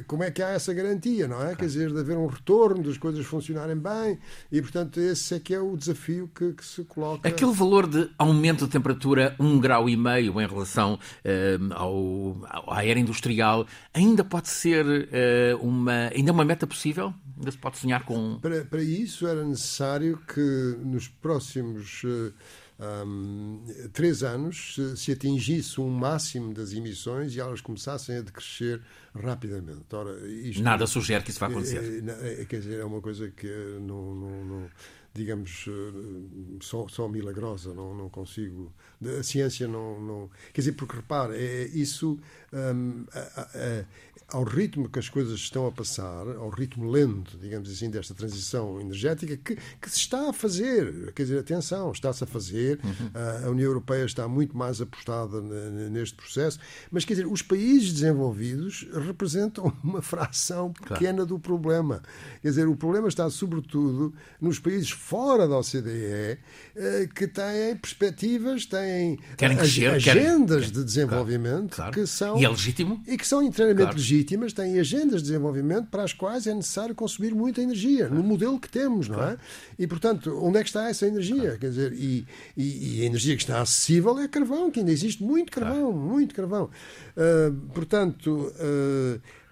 como 0.07 0.23
é 0.23 0.31
que 0.31 0.41
há 0.41 0.49
essa 0.49 0.73
garantia, 0.73 1.27
não 1.27 1.37
é? 1.37 1.39
Claro. 1.39 1.57
Quer 1.57 1.65
dizer, 1.65 1.91
de 1.91 1.99
haver 1.99 2.17
um 2.17 2.27
retorno, 2.27 2.83
das 2.83 2.97
coisas 2.97 3.25
funcionarem 3.25 3.77
bem, 3.77 4.17
e, 4.51 4.61
portanto, 4.61 4.99
esse 4.99 5.35
é 5.35 5.39
que 5.39 5.53
é 5.53 5.59
o 5.59 5.75
desafio 5.75 6.29
que, 6.33 6.53
que 6.53 6.65
se 6.65 6.83
coloca. 6.83 7.27
Aquele 7.27 7.53
valor 7.53 7.87
de 7.87 8.09
aumento 8.17 8.65
de 8.65 8.71
temperatura 8.71 9.35
um 9.39 9.59
grau 9.59 9.89
e 9.89 9.95
meio 9.95 10.16
meio 10.17 10.41
em 10.41 10.47
relação 10.47 10.95
uh, 10.95 11.73
ao, 11.73 12.73
à 12.73 12.85
era 12.85 12.99
industrial, 12.99 13.65
ainda 13.93 14.23
pode 14.23 14.49
ser 14.49 14.85
uh, 14.85 15.57
uma, 15.61 16.09
ainda 16.13 16.31
uma 16.31 16.43
meta 16.43 16.65
possível? 16.65 17.13
Ainda 17.37 17.51
se 17.51 17.57
pode 17.57 17.77
sonhar 17.77 18.03
com. 18.03 18.39
Para, 18.39 18.65
para 18.65 18.81
isso 18.81 19.27
era 19.27 19.43
necessário 19.43 20.19
que 20.27 20.77
nos 20.83 21.07
próximos. 21.07 22.03
Uh, 22.03 22.33
um, 22.79 23.63
três 23.91 24.21
anos 24.21 24.75
se, 24.75 24.97
se, 24.97 25.11
atingisse 25.11 25.81
um 25.81 25.89
máximo 25.89 26.53
das 26.53 26.73
emissões 26.73 27.35
e 27.35 27.39
elas 27.39 27.59
começassem 27.59 28.17
a 28.17 28.21
decrescer 28.21 28.79
rapidamente. 29.21 29.83
Ora, 29.93 30.27
isto, 30.27 30.63
Nada 30.63 30.87
sugere 30.87 31.23
que 31.23 31.31
isso 31.31 31.39
vai 31.39 31.49
acontecer. 31.49 32.03
É, 32.07 32.41
é, 32.41 32.45
quer 32.45 32.59
dizer, 32.59 32.79
é 32.79 32.85
uma 32.85 33.01
coisa 33.01 33.29
que 33.29 33.47
não, 33.79 34.15
não, 34.15 34.45
não 34.45 34.69
digamos, 35.17 35.65
eh, 35.67 36.57
só, 36.61 36.87
só 36.87 37.07
milagrosa, 37.07 37.73
não, 37.73 37.95
não 37.95 38.09
consigo. 38.09 38.71
A 39.19 39.23
ciência 39.23 39.67
não. 39.67 39.99
não 39.99 40.29
quer 40.53 40.61
dizer, 40.61 40.73
porque 40.73 40.95
repare, 40.95 41.35
é, 41.35 41.67
isso. 41.67 42.19
Um, 42.53 43.05
a, 43.11 43.41
a, 43.41 43.85
ao 44.29 44.43
ritmo 44.43 44.89
que 44.89 44.99
as 44.99 45.07
coisas 45.07 45.39
estão 45.39 45.65
a 45.67 45.71
passar, 45.71 46.27
ao 46.35 46.49
ritmo 46.49 46.89
lento, 46.89 47.37
digamos 47.37 47.71
assim, 47.71 47.89
desta 47.89 48.13
transição 48.13 48.79
energética, 48.81 49.37
que, 49.37 49.55
que 49.55 49.89
se 49.89 49.99
está 49.99 50.29
a 50.29 50.33
fazer. 50.33 51.13
Quer 51.13 51.23
dizer, 51.23 51.39
atenção, 51.39 51.91
está-se 51.91 52.23
a 52.25 52.27
fazer. 52.27 52.79
Uhum. 52.83 53.45
A 53.45 53.49
União 53.49 53.67
Europeia 53.67 54.03
está 54.03 54.27
muito 54.27 54.57
mais 54.57 54.81
apostada 54.81 55.41
neste 55.89 56.15
processo. 56.15 56.59
Mas, 56.91 57.05
quer 57.05 57.13
dizer, 57.13 57.27
os 57.27 57.41
países 57.41 57.93
desenvolvidos 57.93 58.85
representam 59.07 59.73
uma 59.83 60.01
fração 60.01 60.71
pequena 60.71 61.13
claro. 61.13 61.25
do 61.25 61.39
problema. 61.39 62.01
Quer 62.41 62.49
dizer, 62.49 62.67
o 62.67 62.75
problema 62.75 63.07
está, 63.07 63.29
sobretudo, 63.29 64.13
nos 64.39 64.59
países 64.59 64.91
fora 64.91 65.47
da 65.47 65.57
OCDE, 65.57 66.37
eh, 66.75 67.09
que 67.15 67.27
têm 67.27 67.75
perspectivas, 67.77 68.65
têm 68.65 69.17
crescer, 69.37 69.87
agendas 69.87 70.65
querem... 70.65 70.71
de 70.71 70.83
desenvolvimento 70.83 71.75
claro, 71.75 71.91
claro. 71.91 71.93
que 71.93 72.07
são. 72.07 72.37
E 72.39 72.45
é 72.45 72.49
legítimo? 72.49 73.01
E 73.07 73.17
que 73.17 73.25
são 73.27 73.41
inteiramente 73.41 73.93
legítimas, 73.93 74.53
têm 74.53 74.79
agendas 74.79 75.21
de 75.21 75.29
desenvolvimento 75.29 75.87
para 75.87 76.03
as 76.03 76.13
quais 76.13 76.45
é 76.45 76.53
necessário 76.53 76.93
consumir 76.93 77.33
muita 77.33 77.61
energia, 77.61 78.09
no 78.09 78.21
modelo 78.21 78.59
que 78.59 78.69
temos, 78.69 79.07
não 79.07 79.23
é? 79.23 79.37
E, 79.79 79.87
portanto, 79.87 80.37
onde 80.41 80.59
é 80.59 80.63
que 80.63 80.69
está 80.69 80.89
essa 80.89 81.07
energia? 81.07 81.57
Quer 81.57 81.69
dizer, 81.69 81.93
e, 81.93 82.25
e, 82.55 82.99
e, 82.99 83.01
a 83.03 83.05
energia 83.05 83.35
que 83.35 83.41
está 83.41 83.61
acessível 83.61 84.17
é 84.19 84.27
carvão, 84.27 84.69
que 84.69 84.79
ainda 84.79 84.91
existe 84.91 85.23
muito 85.23 85.51
carvão, 85.51 85.91
muito 85.93 86.35
carvão. 86.35 86.69
Uh, 87.15 87.53
portanto. 87.73 88.51
Uh, 88.59 88.96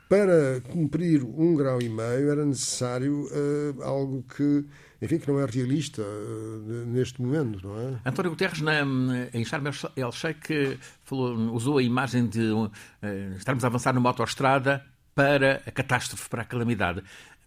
para 0.07 0.61
cumprir 0.71 1.23
um 1.23 1.55
grau 1.55 1.81
e 1.81 1.89
meio 1.89 2.29
era 2.29 2.45
necessário 2.45 3.25
uh, 3.25 3.83
algo 3.83 4.23
que 4.35 4.65
enfim, 5.01 5.19
que 5.19 5.27
não 5.27 5.39
é 5.39 5.45
realista 5.45 6.01
uh, 6.01 6.85
neste 6.87 7.21
momento, 7.21 7.67
não 7.67 7.79
é? 7.79 7.99
António 8.05 8.31
Guterres, 8.31 8.61
na, 8.61 8.81
em 9.33 9.43
Sharm 9.43 9.65
el-Sheikh, 9.95 10.79
usou 11.51 11.77
a 11.77 11.83
imagem 11.83 12.27
de 12.27 12.51
uh, 12.51 12.71
estarmos 13.37 13.63
a 13.63 13.67
avançar 13.67 13.93
numa 13.93 14.09
autoestrada 14.09 14.85
para 15.13 15.61
a 15.65 15.71
catástrofe, 15.71 16.29
para 16.29 16.41
a 16.41 16.45
calamidade. 16.45 17.03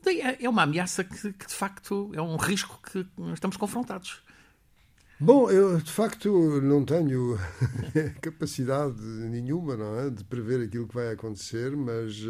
É, 0.07 0.45
é 0.45 0.49
uma 0.49 0.63
ameaça 0.63 1.05
que, 1.05 1.33
que, 1.33 1.47
de 1.47 1.55
facto, 1.55 2.11
é 2.15 2.23
um 2.23 2.37
risco 2.37 2.81
que 2.91 3.07
estamos 3.33 3.57
confrontados. 3.57 4.23
Bom, 5.21 5.51
eu 5.51 5.79
de 5.79 5.91
facto 5.91 6.61
não 6.61 6.85
tenho 6.85 7.39
capacidade 8.23 9.01
nenhuma 9.01 9.77
não 9.77 9.99
é, 9.99 10.11
de 10.11 10.23
prever 10.25 10.63
aquilo 10.63 10.87
que 10.87 10.95
vai 10.95 11.13
acontecer, 11.13 11.77
mas 11.77 12.25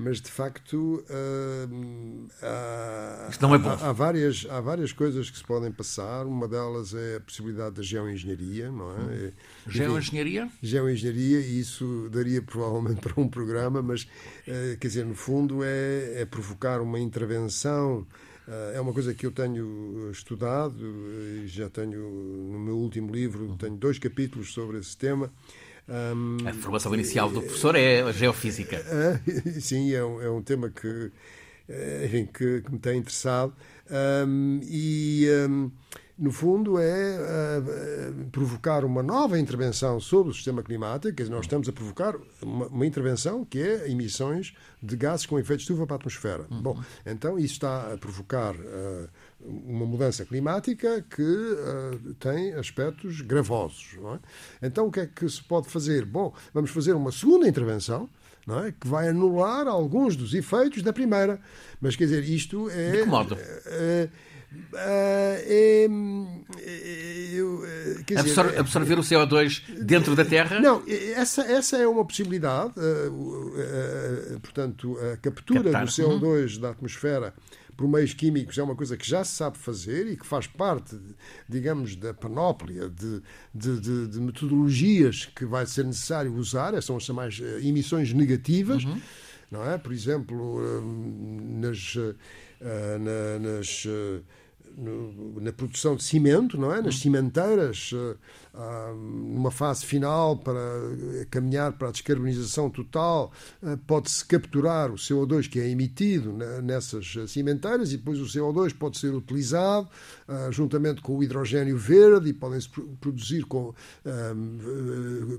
mas 0.00 0.20
de 0.20 0.30
facto 0.30 1.04
uh, 1.10 2.28
há, 2.42 3.30
não 3.40 3.54
é 3.54 3.58
bom. 3.58 3.68
Há, 3.68 3.90
há, 3.90 3.92
várias, 3.92 4.46
há 4.48 4.58
várias 4.60 4.92
coisas 4.92 5.28
que 5.28 5.36
se 5.36 5.44
podem 5.44 5.70
passar. 5.70 6.24
Uma 6.24 6.48
delas 6.48 6.94
é 6.94 7.16
a 7.16 7.20
possibilidade 7.20 7.76
da 7.76 7.82
geoengenharia, 7.82 8.70
não 8.70 8.90
é? 8.92 8.94
Hum. 8.96 9.30
Geoengenharia? 9.66 10.48
Geoengenharia, 10.62 11.40
e 11.40 11.60
isso 11.60 12.08
daria 12.10 12.40
provavelmente 12.40 13.00
para 13.06 13.20
um 13.20 13.28
programa, 13.28 13.82
mas 13.82 14.04
uh, 14.04 14.78
quer 14.80 14.86
dizer, 14.86 15.04
no 15.04 15.14
fundo 15.14 15.62
é, 15.62 16.22
é 16.22 16.24
provocar 16.24 16.80
uma 16.80 16.98
intervenção. 16.98 18.06
Uh, 18.50 18.74
é 18.74 18.80
uma 18.80 18.92
coisa 18.92 19.14
que 19.14 19.24
eu 19.24 19.30
tenho 19.30 20.10
estudado 20.10 20.74
e 20.82 21.46
já 21.46 21.70
tenho 21.70 22.00
no 22.50 22.58
meu 22.58 22.76
último 22.76 23.12
livro 23.12 23.54
tenho 23.56 23.76
dois 23.76 23.96
capítulos 23.96 24.52
sobre 24.52 24.78
esse 24.78 24.96
tema 24.96 25.30
um, 25.90 26.48
a 26.48 26.52
formação 26.52 26.94
inicial 26.94 27.28
do 27.28 27.42
professor 27.42 27.74
é 27.74 28.02
a 28.02 28.12
geofísica. 28.12 28.80
Uh, 28.80 29.58
sim, 29.60 29.92
é 29.92 30.04
um, 30.04 30.22
é 30.22 30.30
um 30.30 30.40
tema 30.40 30.70
que, 30.70 31.10
eh, 31.68 32.02
enfim, 32.06 32.26
que, 32.26 32.62
que, 32.62 32.72
me 32.72 32.78
tem 32.78 32.98
interessado. 32.98 33.52
Um, 33.90 34.60
e, 34.62 35.26
no 36.20 36.30
fundo, 36.30 36.78
é 36.78 37.18
uh, 37.18 38.24
provocar 38.30 38.84
uma 38.84 39.02
nova 39.02 39.38
intervenção 39.38 39.98
sobre 39.98 40.30
o 40.30 40.34
sistema 40.34 40.62
climático. 40.62 41.14
Quer 41.16 41.22
dizer, 41.22 41.34
nós 41.34 41.46
estamos 41.46 41.68
a 41.68 41.72
provocar 41.72 42.14
uma, 42.42 42.66
uma 42.66 42.86
intervenção 42.86 43.44
que 43.44 43.58
é 43.58 43.90
emissões 43.90 44.52
de 44.82 44.96
gases 44.96 45.24
com 45.24 45.38
efeito 45.38 45.60
estufa 45.60 45.86
para 45.86 45.96
a 45.96 45.98
atmosfera. 45.98 46.46
Uhum. 46.50 46.62
Bom, 46.62 46.82
então 47.06 47.38
isso 47.38 47.54
está 47.54 47.94
a 47.94 47.96
provocar. 47.96 48.54
Uh, 48.54 49.08
uma 49.42 49.86
mudança 49.86 50.24
climática 50.24 51.04
que 51.08 51.22
uh, 51.22 52.14
tem 52.18 52.52
aspectos 52.54 53.20
gravosos. 53.22 53.96
É? 54.60 54.66
Então, 54.66 54.86
o 54.86 54.92
que 54.92 55.00
é 55.00 55.06
que 55.06 55.28
se 55.28 55.42
pode 55.42 55.68
fazer? 55.68 56.04
Bom, 56.04 56.34
vamos 56.52 56.70
fazer 56.70 56.92
uma 56.92 57.12
segunda 57.12 57.48
intervenção. 57.48 58.08
É? 58.66 58.72
que 58.72 58.88
vai 58.88 59.08
anular 59.08 59.68
alguns 59.68 60.16
dos 60.16 60.34
efeitos 60.34 60.82
da 60.82 60.92
primeira. 60.92 61.40
Mas, 61.80 61.94
quer 61.94 62.04
dizer, 62.04 62.24
isto 62.24 62.68
é. 62.70 62.90
De 62.90 62.98
que 63.02 63.04
modo? 63.04 63.36
É, 63.36 63.60
é, 63.66 64.08
eu, 67.32 67.62
Absor 68.18 68.58
absorver 68.58 68.98
o 68.98 69.02
CO2 69.02 69.62
dentro 69.84 70.16
da 70.16 70.24
Terra? 70.24 70.60
Não, 70.60 70.82
essa, 71.14 71.42
essa 71.42 71.76
é 71.76 71.86
uma 71.86 72.04
possibilidade. 72.04 72.74
Portanto, 74.42 74.98
a 75.12 75.16
captura 75.16 75.70
Captar. 75.70 75.84
do 75.84 75.90
CO2 75.90 76.54
uhum. 76.54 76.60
da 76.60 76.70
atmosfera 76.70 77.34
por 77.80 77.88
meios 77.88 78.12
químicos 78.12 78.58
é 78.58 78.62
uma 78.62 78.76
coisa 78.76 78.94
que 78.94 79.08
já 79.08 79.24
se 79.24 79.32
sabe 79.36 79.56
fazer 79.56 80.06
e 80.06 80.14
que 80.14 80.26
faz 80.26 80.46
parte, 80.46 81.00
digamos, 81.48 81.96
da 81.96 82.12
panóplia 82.12 82.90
de, 82.90 83.22
de, 83.54 83.80
de, 83.80 84.06
de 84.08 84.20
metodologias 84.20 85.24
que 85.24 85.46
vai 85.46 85.64
ser 85.64 85.86
necessário 85.86 86.34
usar, 86.34 86.80
são 86.82 86.98
as 86.98 87.04
chamadas 87.04 87.40
emissões 87.62 88.12
negativas, 88.12 88.84
uhum. 88.84 89.00
não 89.50 89.64
é? 89.64 89.78
Por 89.78 89.94
exemplo, 89.94 90.60
eh, 90.62 90.80
nas, 91.58 91.94
nas 93.40 93.86
no, 94.80 95.40
na 95.40 95.52
produção 95.52 95.94
de 95.94 96.02
cimento, 96.02 96.58
não 96.58 96.72
é? 96.74 96.80
Nas 96.80 96.98
cimenteiras, 96.98 97.92
uh, 97.92 98.18
numa 98.52 99.50
fase 99.50 99.84
final 99.86 100.36
para 100.36 100.60
caminhar 101.30 101.72
para 101.72 101.88
a 101.88 101.90
descarbonização 101.90 102.68
total, 102.68 103.32
uh, 103.62 103.76
pode-se 103.86 104.24
capturar 104.24 104.90
o 104.90 104.94
CO2 104.94 105.48
que 105.48 105.60
é 105.60 105.68
emitido 105.68 106.32
nessas 106.62 107.14
cimenteiras 107.28 107.92
e 107.92 107.96
depois 107.96 108.18
o 108.20 108.24
CO2 108.24 108.74
pode 108.76 108.98
ser 108.98 109.14
utilizado 109.14 109.88
uh, 110.28 110.50
juntamente 110.50 111.00
com 111.00 111.16
o 111.16 111.22
hidrogênio 111.22 111.76
verde 111.76 112.30
e 112.30 112.32
podem-se 112.32 112.68
produzir 113.00 113.44
com 113.44 113.74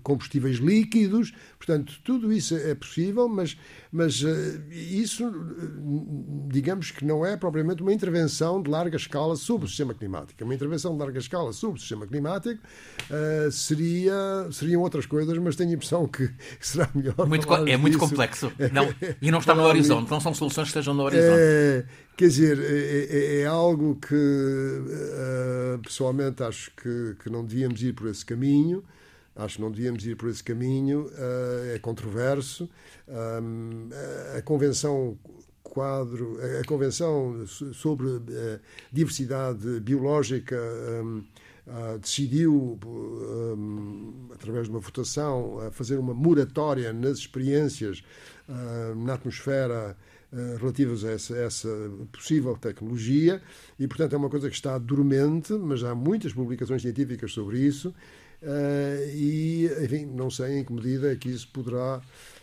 combustíveis 0.04 0.58
líquidos. 0.58 1.34
Portanto, 1.58 2.00
tudo 2.04 2.32
isso 2.32 2.56
é 2.56 2.74
possível, 2.74 3.28
mas, 3.28 3.58
mas 3.92 4.24
isso, 4.72 5.32
digamos 6.48 6.92
que 6.92 7.06
não 7.06 7.26
é 7.26 7.36
propriamente 7.36 7.82
uma 7.82 7.94
intervenção 7.94 8.62
de 8.62 8.70
larga 8.70 8.96
escala 8.96 9.36
sobre 9.36 9.66
o 9.66 9.68
sistema 9.68 9.94
climático. 9.94 10.44
Uma 10.44 10.56
intervenção 10.56 10.94
de 10.94 11.00
larga 11.00 11.20
escala 11.20 11.54
sobre 11.54 11.78
o 11.78 11.82
sistema 11.82 12.08
climático 12.08 12.62
uh, 13.10 13.52
seria, 13.52 14.48
seriam 14.52 14.82
outras 14.82 15.06
coisas, 15.06 15.38
mas 15.38 15.56
tenho 15.56 15.72
a 15.72 15.74
impressão 15.74 16.08
que 16.08 16.30
será 16.60 16.90
melhor. 16.94 17.16
Muito, 17.28 17.52
é 17.54 17.78
muito 17.78 17.98
disso. 17.98 18.10
complexo. 18.10 18.52
Não, 18.72 18.94
e 19.22 19.32
não 19.32 19.40
está 19.40 19.56
no 19.56 19.64
horizonte, 19.64 20.10
não 20.10 20.20
são 20.20 20.34
soluções 20.34 20.66
que 20.66 20.70
estejam 20.70 20.94
no 20.94 21.04
horizonte. 21.04 21.40
É, 21.40 21.86
quer 22.16 22.28
dizer, 22.28 22.60
é, 22.60 23.40
é, 23.40 23.42
é 23.42 23.46
algo 23.46 23.96
que 23.96 24.16
uh, 24.16 25.80
pessoalmente 25.80 26.44
acho 26.44 26.72
que, 26.72 27.16
que 27.24 27.30
não 27.30 27.46
devíamos 27.46 27.82
ir 27.82 27.94
por 27.94 28.08
esse 28.08 28.26
caminho. 28.26 28.84
Acho 29.36 29.56
que 29.56 29.62
não 29.62 29.72
devíamos 29.72 30.06
ir 30.06 30.16
por 30.16 30.30
esse 30.30 30.44
caminho, 30.44 31.06
uh, 31.06 31.74
é 31.74 31.80
controverso. 31.80 32.70
Um, 33.08 33.90
a 34.38 34.42
Convenção 34.42 35.18
quadro, 35.64 36.38
a 36.60 36.68
Convenção 36.68 37.46
sobre 37.48 38.08
a 38.10 38.60
diversidade 38.92 39.80
biológica 39.80 40.58
um, 41.02 41.24
uh, 41.68 41.98
decidiu, 42.00 42.80
um, 42.86 44.30
através 44.34 44.66
de 44.66 44.72
uma 44.72 44.80
votação, 44.80 45.60
a 45.60 45.72
fazer 45.72 45.98
uma 45.98 46.14
moratória 46.14 46.94
nas 46.94 47.20
experiências 47.20 48.04
uh, 48.48 48.96
na 48.96 49.14
atmosfera 49.14 49.98
relativas 50.62 51.04
a 51.04 51.12
essa, 51.12 51.36
essa, 51.36 51.68
possível 52.10 52.56
tecnologia. 52.56 53.42
E, 53.78 53.86
portanto, 53.86 54.14
é 54.14 54.18
uma 54.18 54.30
coisa 54.30 54.50
que 54.50 54.56
está 54.56 54.78
dormente, 54.78 55.52
mas 55.52 55.84
há 55.84 55.94
muitas 55.94 56.32
publicações 56.32 56.82
científicas 56.82 57.34
sobre 57.34 57.60
isso. 57.60 57.94
E, 59.14 59.70
enfim, 59.84 60.06
não 60.06 60.32
sei 60.32 60.60
em 60.60 60.64
que 60.64 60.72
medida 60.72 61.12
é 61.12 61.18
que 61.18 61.28
isso 61.28 61.50
poderá 61.52 62.02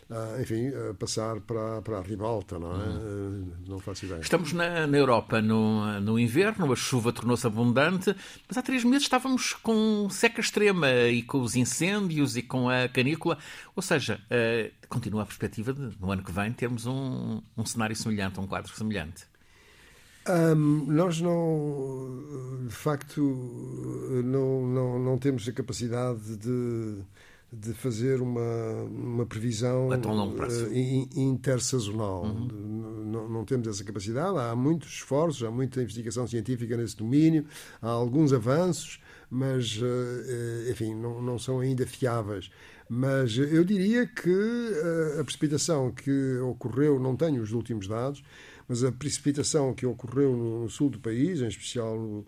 uh, 0.09 0.41
enfim, 0.41 0.69
uh, 0.69 0.93
passar 0.95 1.39
para, 1.41 1.81
para 1.81 1.99
a 1.99 2.01
ribalta, 2.01 2.57
não 2.57 2.71
é? 2.71 2.85
Uhum. 2.87 3.53
não 3.67 3.79
faço 3.79 4.05
ideia. 4.05 4.19
Estamos 4.19 4.53
na, 4.53 4.87
na 4.87 4.97
Europa 4.97 5.41
no, 5.41 5.99
no 5.99 6.19
inverno, 6.19 6.71
a 6.71 6.75
chuva 6.75 7.13
tornou-se 7.13 7.45
abundante, 7.45 8.15
mas 8.47 8.57
há 8.57 8.61
três 8.61 8.83
meses 8.83 9.03
estávamos 9.03 9.53
com 9.53 10.09
seca 10.09 10.41
extrema 10.41 10.91
e 10.91 11.21
com 11.21 11.41
os 11.41 11.55
incêndios 11.55 12.35
e 12.35 12.41
com 12.41 12.69
a 12.69 12.87
canícula, 12.87 13.37
ou 13.75 13.81
seja, 13.81 14.19
uh, 14.25 14.87
continua 14.87 15.23
a 15.23 15.25
perspectiva 15.25 15.73
de, 15.73 15.97
no 15.99 16.11
ano 16.11 16.23
que 16.23 16.31
vem, 16.31 16.51
termos 16.51 16.85
um, 16.85 17.41
um 17.57 17.65
cenário 17.65 17.95
semelhante, 17.95 18.39
um 18.39 18.47
quadro 18.47 18.73
semelhante. 18.75 19.27
Um, 20.27 20.85
nós 20.85 21.19
não, 21.21 22.67
de 22.67 22.73
facto, 22.73 23.19
não, 24.23 24.67
não, 24.67 24.99
não 24.99 25.17
temos 25.17 25.47
a 25.47 25.51
capacidade 25.51 26.37
de 26.37 27.01
de 27.51 27.73
fazer 27.73 28.21
uma, 28.21 28.83
uma 28.83 29.25
previsão 29.25 29.89
uh, 29.89 30.73
intersazonal. 31.15 32.23
Uhum. 32.23 32.47
Não, 33.09 33.27
não, 33.27 33.45
temos 33.45 33.67
essa 33.67 33.83
capacidade. 33.83 34.37
Há 34.37 34.55
muitos 34.55 34.89
esforços, 34.89 35.43
há 35.43 35.49
muita 35.49 35.81
investigação 35.81 36.27
científica 36.27 36.77
nesse 36.77 36.95
domínio, 36.95 37.45
há 37.81 37.89
alguns 37.89 38.33
avanços, 38.33 38.99
mas, 39.31 39.77
uh, 39.81 40.69
enfim, 40.69 40.93
não, 40.93 41.21
não 41.21 41.39
são 41.39 41.59
ainda 41.59 41.87
fiáveis. 41.87 42.51
Mas 42.87 43.37
eu 43.37 43.63
diria 43.63 44.05
que 44.05 44.29
uh, 44.29 45.19
a 45.19 45.23
precipitação 45.23 45.91
que 45.91 46.37
ocorreu, 46.39 46.99
não 46.99 47.15
tenho 47.15 47.41
os 47.41 47.51
últimos 47.51 47.87
dados, 47.87 48.23
mas 48.67 48.83
a 48.83 48.91
precipitação 48.91 49.73
que 49.73 49.87
ocorreu 49.87 50.37
no, 50.37 50.63
no 50.63 50.69
sul 50.69 50.91
do 50.91 50.99
país, 50.99 51.41
em 51.41 51.47
especial 51.47 51.97
no, 51.97 52.25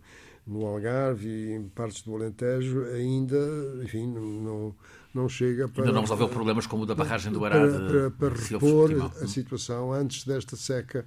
no 0.47 0.65
Algarve 0.65 1.27
e 1.27 1.51
em 1.53 1.69
partes 1.69 2.01
do 2.01 2.15
Alentejo, 2.15 2.86
ainda, 2.86 3.38
enfim, 3.84 4.07
não 4.07 4.41
não 4.41 4.75
chega 5.28 5.67
para. 5.67 5.84
Ainda 5.84 5.93
não 5.93 6.02
resolveu 6.02 6.30
problemas 6.30 6.65
como 6.65 6.84
o 6.84 6.86
da 6.86 6.95
barragem 6.95 7.32
do 7.32 7.43
Arade. 7.43 7.71
Para, 7.71 8.12
para, 8.12 8.30
para 8.30 8.43
repor 8.43 9.12
a 9.21 9.28
situação 9.28 9.91
antes 9.91 10.24
desta 10.24 10.56
seca 10.56 11.06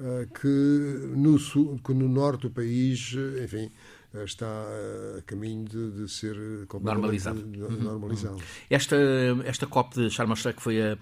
uh, 0.00 0.26
que, 0.40 1.16
no 1.16 1.38
sul, 1.38 1.80
que 1.84 1.92
no 1.94 2.08
norte 2.08 2.42
do 2.42 2.50
país, 2.50 3.14
enfim, 3.42 3.70
está 4.22 4.46
a 5.18 5.22
caminho 5.22 5.64
de, 5.64 5.90
de 5.90 6.08
ser 6.08 6.36
normalizado. 6.80 7.40
Uhum. 7.40 7.82
normalizado. 7.82 8.38
Esta, 8.70 8.96
esta 9.44 9.66
COP 9.66 9.94
de 9.94 10.10
Sharm 10.10 10.30
el-Sheikh 10.30 10.60
foi 10.60 10.80
a, 10.80 10.98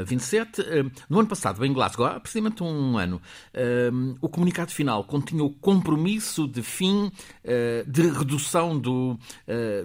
a 0.00 0.04
27. 0.04 0.60
Eh, 0.60 0.84
no 1.08 1.18
ano 1.18 1.28
passado, 1.28 1.64
em 1.64 1.72
Glasgow, 1.72 2.06
há 2.06 2.20
precisamente 2.20 2.62
um 2.62 2.96
ano, 2.98 3.20
eh, 3.52 3.90
o 4.20 4.28
comunicado 4.28 4.70
final 4.70 5.04
continha 5.04 5.42
o 5.42 5.50
compromisso 5.50 6.46
de 6.46 6.62
fim 6.62 7.10
eh, 7.42 7.84
de 7.86 8.02
redução 8.08 8.78
do, 8.78 9.18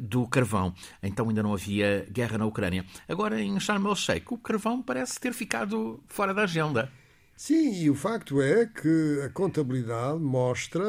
do 0.02 0.28
carvão. 0.28 0.74
Então 1.02 1.30
ainda 1.30 1.42
não 1.42 1.54
havia 1.54 2.06
guerra 2.12 2.38
na 2.38 2.46
Ucrânia. 2.46 2.86
Agora, 3.08 3.42
em 3.42 3.60
Sharm 3.60 3.86
el-Sheikh, 3.88 4.34
o 4.34 4.38
carvão 4.38 4.82
parece 4.82 5.20
ter 5.20 5.34
ficado 5.34 6.00
fora 6.08 6.34
da 6.34 6.44
agenda. 6.44 6.92
Sim, 7.38 7.84
e 7.84 7.90
o 7.90 7.94
facto 7.94 8.42
é 8.42 8.66
que 8.66 9.22
a 9.24 9.30
contabilidade 9.30 10.20
mostra 10.20 10.84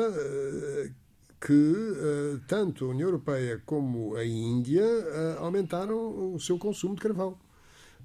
que 1.40 1.52
uh, 1.52 2.40
tanto 2.46 2.86
a 2.86 2.88
União 2.88 3.08
Europeia 3.08 3.62
como 3.64 4.16
a 4.16 4.24
Índia 4.24 4.84
uh, 4.84 5.44
aumentaram 5.44 6.34
o 6.34 6.40
seu 6.40 6.58
consumo 6.58 6.94
de 6.94 7.00
carvão. 7.00 7.38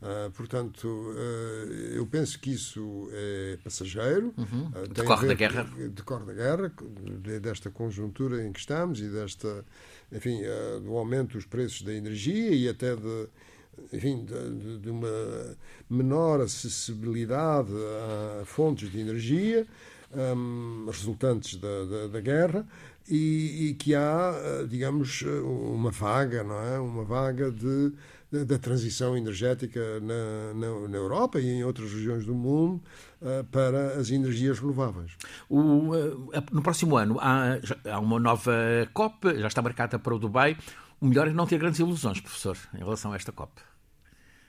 Uh, 0.02 0.30
portanto, 0.32 1.16
eu 1.96 2.06
penso 2.06 2.38
que 2.38 2.52
isso 2.52 3.10
é 3.14 3.58
passageiro. 3.64 4.34
Uhum. 4.38 4.70
decorre 4.94 5.28
da 5.28 5.34
guerra. 5.34 5.64
Decorre 5.92 6.26
da 6.26 6.34
guerra, 6.34 6.74
desta 7.42 7.70
conjuntura 7.70 8.44
em 8.44 8.52
que 8.52 8.60
estamos 8.60 9.00
e 9.00 9.08
desta, 9.08 9.64
enfim, 10.12 10.42
do 10.84 10.98
aumento 10.98 11.38
dos 11.38 11.46
preços 11.46 11.84
da 11.84 11.94
energia 11.94 12.52
e 12.52 12.68
até 12.68 12.98
de, 12.98 13.28
enfim, 13.94 14.26
de, 14.26 14.80
de 14.80 14.90
uma 14.90 15.56
menor 15.90 16.42
acessibilidade 16.42 17.72
a 18.42 18.46
fontes 18.46 18.92
de 18.92 19.00
energia 19.00 19.66
um, 20.16 20.86
resultantes 20.88 21.56
da, 21.56 21.86
da, 21.86 22.08
da 22.08 22.22
guerra 22.22 22.66
e, 23.10 23.70
e, 23.70 23.74
que 23.76 23.94
há, 23.96 24.34
eh, 24.36 24.66
digamos, 24.68 25.22
uma 25.22 25.92
vaga, 25.92 26.44
não 26.44 26.60
é? 26.60 26.80
Uma 26.80 27.04
vaga 27.04 27.52
de, 27.52 27.92
de 28.32 28.46
da 28.46 28.58
transição 28.58 29.16
energética 29.16 29.80
na, 30.00 30.54
na, 30.56 30.88
na, 30.88 30.98
Europa 30.98 31.40
e 31.40 31.48
em 31.48 31.64
outras 31.64 31.92
regiões 31.92 32.26
do 32.26 32.34
mundo 32.34 32.82
uh, 33.22 33.44
para 33.46 34.00
as 34.00 34.10
energias 34.10 34.60
renováveis. 34.60 35.12
O, 35.48 35.60
uh, 35.60 36.34
no 36.52 36.64
próximo 36.64 36.98
ano 36.98 37.18
há, 37.20 37.60
há 37.92 38.00
uma 38.00 38.20
nova 38.20 38.54
COP, 38.94 39.40
já 39.40 39.48
está 39.48 39.62
marcada 39.62 40.00
para 40.00 40.16
o 40.16 40.20
Dubai. 40.20 40.58
O 41.00 41.06
melhor 41.06 41.28
é 41.28 41.34
não 41.34 41.46
ter 41.46 41.60
grandes 41.60 41.80
ilusões, 41.80 42.22
professor, 42.22 42.58
em 42.74 42.80
relação 42.80 43.12
a 43.12 43.16
esta 43.16 43.32
COP. 43.32 43.52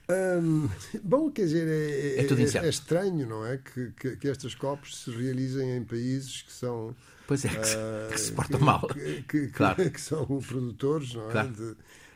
Hum, 0.09 0.69
bom, 1.03 1.29
quer 1.31 1.43
dizer, 1.43 1.67
é, 1.67 2.21
é, 2.21 2.61
é, 2.61 2.65
é 2.65 2.69
estranho, 2.69 3.27
não 3.27 3.45
é? 3.45 3.57
Que, 3.57 3.91
que, 3.91 4.15
que, 4.17 4.27
estas 4.27 4.53
COPs 4.53 4.97
se 4.97 5.11
realizem 5.11 5.77
em 5.77 5.83
países 5.83 6.41
que 6.41 6.51
são. 6.51 6.95
Pois 7.27 7.43
é, 7.45 7.49
que, 7.49 7.57
uh, 7.57 8.11
que 8.11 8.19
se 8.19 8.31
portam 8.31 8.59
mal. 8.59 8.87
Que, 9.27 9.47
claro. 9.47 9.89
que, 9.89 10.01
são 10.01 10.25
produtores 10.25 11.13
não 11.13 11.29
é? 11.29 11.31
Claro. 11.31 11.49
de, 11.51 11.75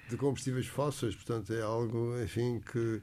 de 0.10 0.17
combustíveis 0.17 0.67
fósseis, 0.67 1.15
portanto, 1.15 1.54
é 1.54 1.62
algo, 1.62 2.22
enfim, 2.22 2.62
que 2.72 3.02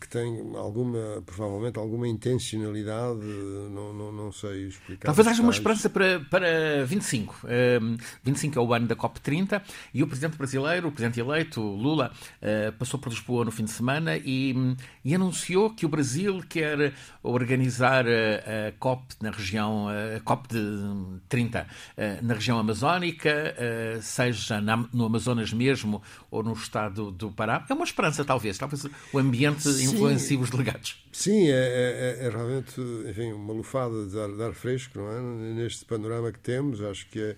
que 0.00 0.08
tem 0.08 0.40
alguma, 0.54 1.22
provavelmente 1.26 1.78
alguma 1.78 2.06
intencionalidade, 2.06 3.24
não, 3.70 3.92
não, 3.92 4.12
não 4.12 4.32
sei 4.32 4.68
explicar. 4.68 5.06
Talvez 5.06 5.26
haja 5.26 5.42
uma 5.42 5.50
esperança 5.50 5.90
para, 5.90 6.20
para 6.20 6.84
25. 6.86 7.34
Uh, 7.44 7.98
25 8.22 8.58
é 8.58 8.62
o 8.62 8.72
ano 8.72 8.86
da 8.86 8.94
COP30 8.94 9.60
e 9.92 10.02
o 10.02 10.06
presidente 10.06 10.36
brasileiro, 10.36 10.88
o 10.88 10.92
presidente 10.92 11.18
eleito, 11.18 11.60
Lula, 11.60 12.12
uh, 12.40 12.72
passou 12.72 13.00
por 13.00 13.08
Lisboa 13.08 13.44
no 13.44 13.50
fim 13.50 13.64
de 13.64 13.72
semana 13.72 14.16
e, 14.16 14.54
e 15.04 15.14
anunciou 15.14 15.70
que 15.70 15.84
o 15.84 15.88
Brasil 15.88 16.40
quer 16.48 16.94
organizar 17.22 18.06
a, 18.06 18.68
a 18.68 18.72
COP 18.78 19.14
na 19.20 19.30
região, 19.30 19.88
a 19.88 20.20
COP 20.20 20.48
de 20.48 21.20
30 21.28 21.66
uh, 21.66 22.24
na 22.24 22.34
região 22.34 22.58
amazónica, 22.58 23.54
seja 24.00 24.60
na, 24.60 24.76
no 24.92 25.04
Amazonas 25.04 25.52
mesmo 25.52 26.02
ou 26.30 26.42
no 26.42 26.52
estado 26.52 27.10
do 27.10 27.30
Pará. 27.32 27.64
É 27.68 27.74
uma 27.74 27.84
esperança, 27.84 28.24
talvez. 28.24 28.56
Talvez 28.58 28.86
o 29.12 29.18
ambiente 29.18 29.62
sim, 29.62 29.84
influencia 29.84 30.38
os 30.38 30.50
delegados. 30.50 31.02
Sim, 31.12 31.48
é, 31.48 32.18
é, 32.20 32.26
é, 32.26 32.30
realmente 32.30 32.80
enfim, 33.08 33.32
uma 33.32 33.52
lufada 33.52 34.06
de 34.06 34.18
ar, 34.18 34.28
de 34.30 34.42
ar, 34.42 34.52
fresco, 34.52 34.98
não 34.98 35.10
é? 35.10 35.54
Neste 35.54 35.84
panorama 35.84 36.30
que 36.32 36.38
temos, 36.38 36.80
acho 36.82 37.08
que 37.08 37.20
é, 37.20 37.36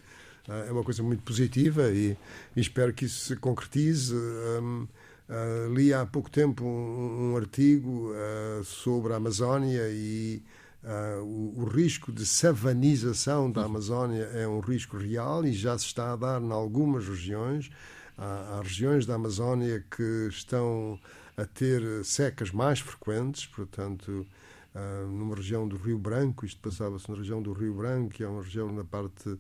é 0.69 0.73
uma 0.73 0.83
coisa 0.83 1.03
muito 1.03 1.23
positiva 1.23 1.91
e, 1.91 2.17
e 2.57 2.61
espero 2.61 2.93
que 2.93 3.05
isso 3.05 3.27
se 3.27 3.37
concretize. 3.37 4.15
Um, 4.15 4.87
uh, 5.29 5.73
li 5.73 5.95
há 5.95 6.05
pouco 6.05 6.31
tempo 6.31 6.65
um, 6.65 7.33
um 7.33 7.37
artigo 7.37 8.13
uh, 8.13 8.65
sobre 8.65 9.13
a 9.13 9.17
Amazónia 9.17 9.89
e 9.91 10.43
Uh, 10.83 11.23
o, 11.23 11.61
o, 11.61 11.65
risco 11.67 12.11
de 12.11 12.25
savanização 12.25 13.53
da 13.53 13.65
Amazónia 13.65 14.23
é 14.33 14.49
um 14.49 14.61
risco 14.61 14.97
real 14.97 15.45
e 15.45 15.53
já 15.53 15.77
se 15.77 15.85
está 15.85 16.15
a 16.15 16.17
dar 16.17 16.41
em 16.41 16.51
algumas 16.51 17.07
regiões. 17.07 17.71
Há, 18.17 18.57
há 18.57 18.63
regiões 18.63 19.05
da 19.05 19.17
Amazónia 19.17 19.85
que 19.95 20.29
estão 20.31 20.99
a 21.41 21.47
ter 21.47 22.05
secas 22.05 22.51
mais 22.51 22.81
frequentes, 22.81 23.47
portanto, 23.47 24.27
uh, 24.75 25.07
numa 25.07 25.35
região 25.35 25.67
do 25.67 25.77
Rio 25.77 25.99
Branco, 25.99 26.45
isto 26.45 26.61
passava-se 26.61 27.11
na 27.11 27.17
região 27.17 27.43
do 27.43 27.53
Rio 27.53 27.75
Branco, 27.75 28.11
que 28.11 28.23
é 28.23 28.29
uma 28.29 28.43
região 28.43 28.73
na 28.73 28.85
parte 28.85 29.39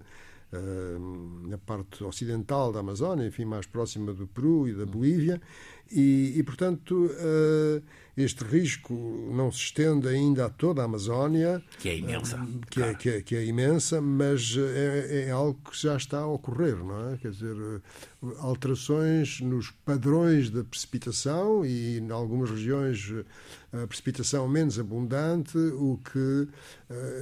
na 1.46 1.58
parte 1.58 2.02
ocidental 2.02 2.72
da 2.72 2.80
Amazónia, 2.80 3.26
enfim, 3.26 3.44
mais 3.44 3.66
próxima 3.66 4.12
do 4.12 4.26
Peru 4.26 4.66
e 4.66 4.74
da 4.74 4.84
Bolívia, 4.84 5.40
e, 5.90 6.34
e 6.36 6.42
portanto, 6.42 7.10
este 8.16 8.44
risco 8.44 8.92
não 9.32 9.50
se 9.50 9.58
estende 9.58 10.06
ainda 10.08 10.46
a 10.46 10.50
toda 10.50 10.82
a 10.82 10.84
Amazónia. 10.84 11.62
Que 11.78 11.88
é 11.88 11.98
imensa. 11.98 12.38
Que, 12.68 12.80
claro. 12.80 12.92
é, 12.92 12.94
que, 12.94 13.08
é, 13.08 13.22
que 13.22 13.36
é 13.36 13.44
imensa, 13.44 14.00
mas 14.00 14.56
é, 14.56 15.28
é, 15.28 15.30
algo 15.30 15.58
que 15.70 15.80
já 15.80 15.96
está 15.96 16.18
a 16.18 16.26
ocorrer, 16.26 16.76
não 16.76 17.12
é? 17.12 17.16
Quer 17.16 17.30
dizer, 17.30 17.56
alterações 18.38 19.40
nos 19.40 19.70
padrões 19.70 20.50
da 20.50 20.62
precipitação 20.64 21.64
e, 21.64 21.98
em 21.98 22.10
algumas 22.10 22.50
regiões, 22.50 23.12
a 23.72 23.86
precipitação 23.86 24.46
menos 24.48 24.78
abundante, 24.78 25.56
o 25.56 25.98
que 25.98 26.48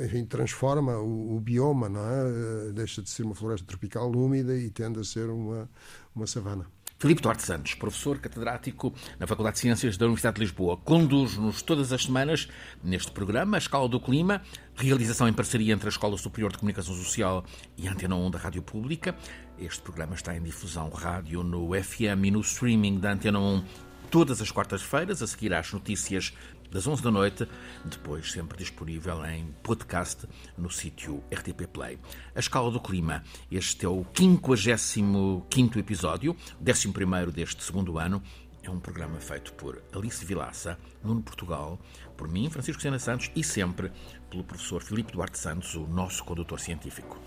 enfim, 0.04 0.24
transforma 0.24 0.98
o, 0.98 1.36
o 1.36 1.40
bioma, 1.40 1.88
não 1.88 2.00
é? 2.00 2.72
Deixa 2.72 3.02
de 3.02 3.10
ser 3.10 3.22
uma 3.22 3.34
floresta 3.34 3.66
tropical 3.66 4.10
úmida 4.10 4.56
e 4.56 4.70
tende 4.70 4.98
a 4.98 5.04
ser 5.04 5.28
uma, 5.28 5.68
uma 6.14 6.26
savana. 6.26 6.66
Filipe 6.98 7.22
Duarte 7.22 7.44
Santos, 7.44 7.74
professor 7.74 8.18
catedrático 8.18 8.92
na 9.20 9.26
Faculdade 9.26 9.54
de 9.54 9.60
Ciências 9.60 9.96
da 9.96 10.06
Universidade 10.06 10.34
de 10.34 10.40
Lisboa, 10.40 10.76
conduz-nos 10.78 11.62
todas 11.62 11.92
as 11.92 12.02
semanas 12.02 12.48
neste 12.82 13.12
programa, 13.12 13.56
A 13.56 13.58
Escala 13.58 13.88
do 13.88 14.00
Clima, 14.00 14.42
realização 14.74 15.28
em 15.28 15.32
parceria 15.32 15.72
entre 15.72 15.86
a 15.86 15.90
Escola 15.90 16.18
Superior 16.18 16.50
de 16.50 16.58
Comunicação 16.58 16.92
Social 16.96 17.44
e 17.76 17.86
a 17.86 17.92
Antena 17.92 18.16
1 18.16 18.32
da 18.32 18.38
Rádio 18.40 18.62
Pública. 18.62 19.14
Este 19.56 19.80
programa 19.80 20.16
está 20.16 20.36
em 20.36 20.42
difusão 20.42 20.90
rádio 20.90 21.44
no 21.44 21.70
FM 21.72 22.24
e 22.24 22.30
no 22.32 22.40
streaming 22.40 22.98
da 22.98 23.12
Antena 23.12 23.38
1 23.38 23.62
todas 24.10 24.40
as 24.40 24.50
quartas-feiras, 24.50 25.22
a 25.22 25.26
seguir 25.28 25.54
às 25.54 25.72
notícias 25.72 26.34
das 26.70 26.86
11 26.86 27.02
da 27.02 27.10
noite, 27.10 27.48
depois 27.84 28.30
sempre 28.30 28.58
disponível 28.58 29.24
em 29.24 29.54
podcast 29.62 30.26
no 30.56 30.70
sítio 30.70 31.22
RTP 31.32 31.66
Play. 31.66 31.98
A 32.34 32.40
Escala 32.40 32.70
do 32.70 32.80
Clima, 32.80 33.22
este 33.50 33.86
é 33.86 33.88
o 33.88 34.04
55 34.14 35.78
episódio, 35.78 36.36
11 36.60 37.32
deste 37.32 37.62
segundo 37.62 37.98
ano. 37.98 38.22
É 38.62 38.70
um 38.70 38.80
programa 38.80 39.18
feito 39.18 39.52
por 39.54 39.82
Alice 39.94 40.22
Vilaça, 40.24 40.78
Nuno 41.02 41.22
Portugal, 41.22 41.78
por 42.16 42.28
mim, 42.28 42.50
Francisco 42.50 42.82
Sena 42.82 42.98
Santos, 42.98 43.30
e 43.34 43.42
sempre 43.42 43.90
pelo 44.28 44.44
professor 44.44 44.82
Filipe 44.82 45.12
Duarte 45.12 45.38
Santos, 45.38 45.74
o 45.74 45.86
nosso 45.86 46.22
condutor 46.24 46.60
científico. 46.60 47.18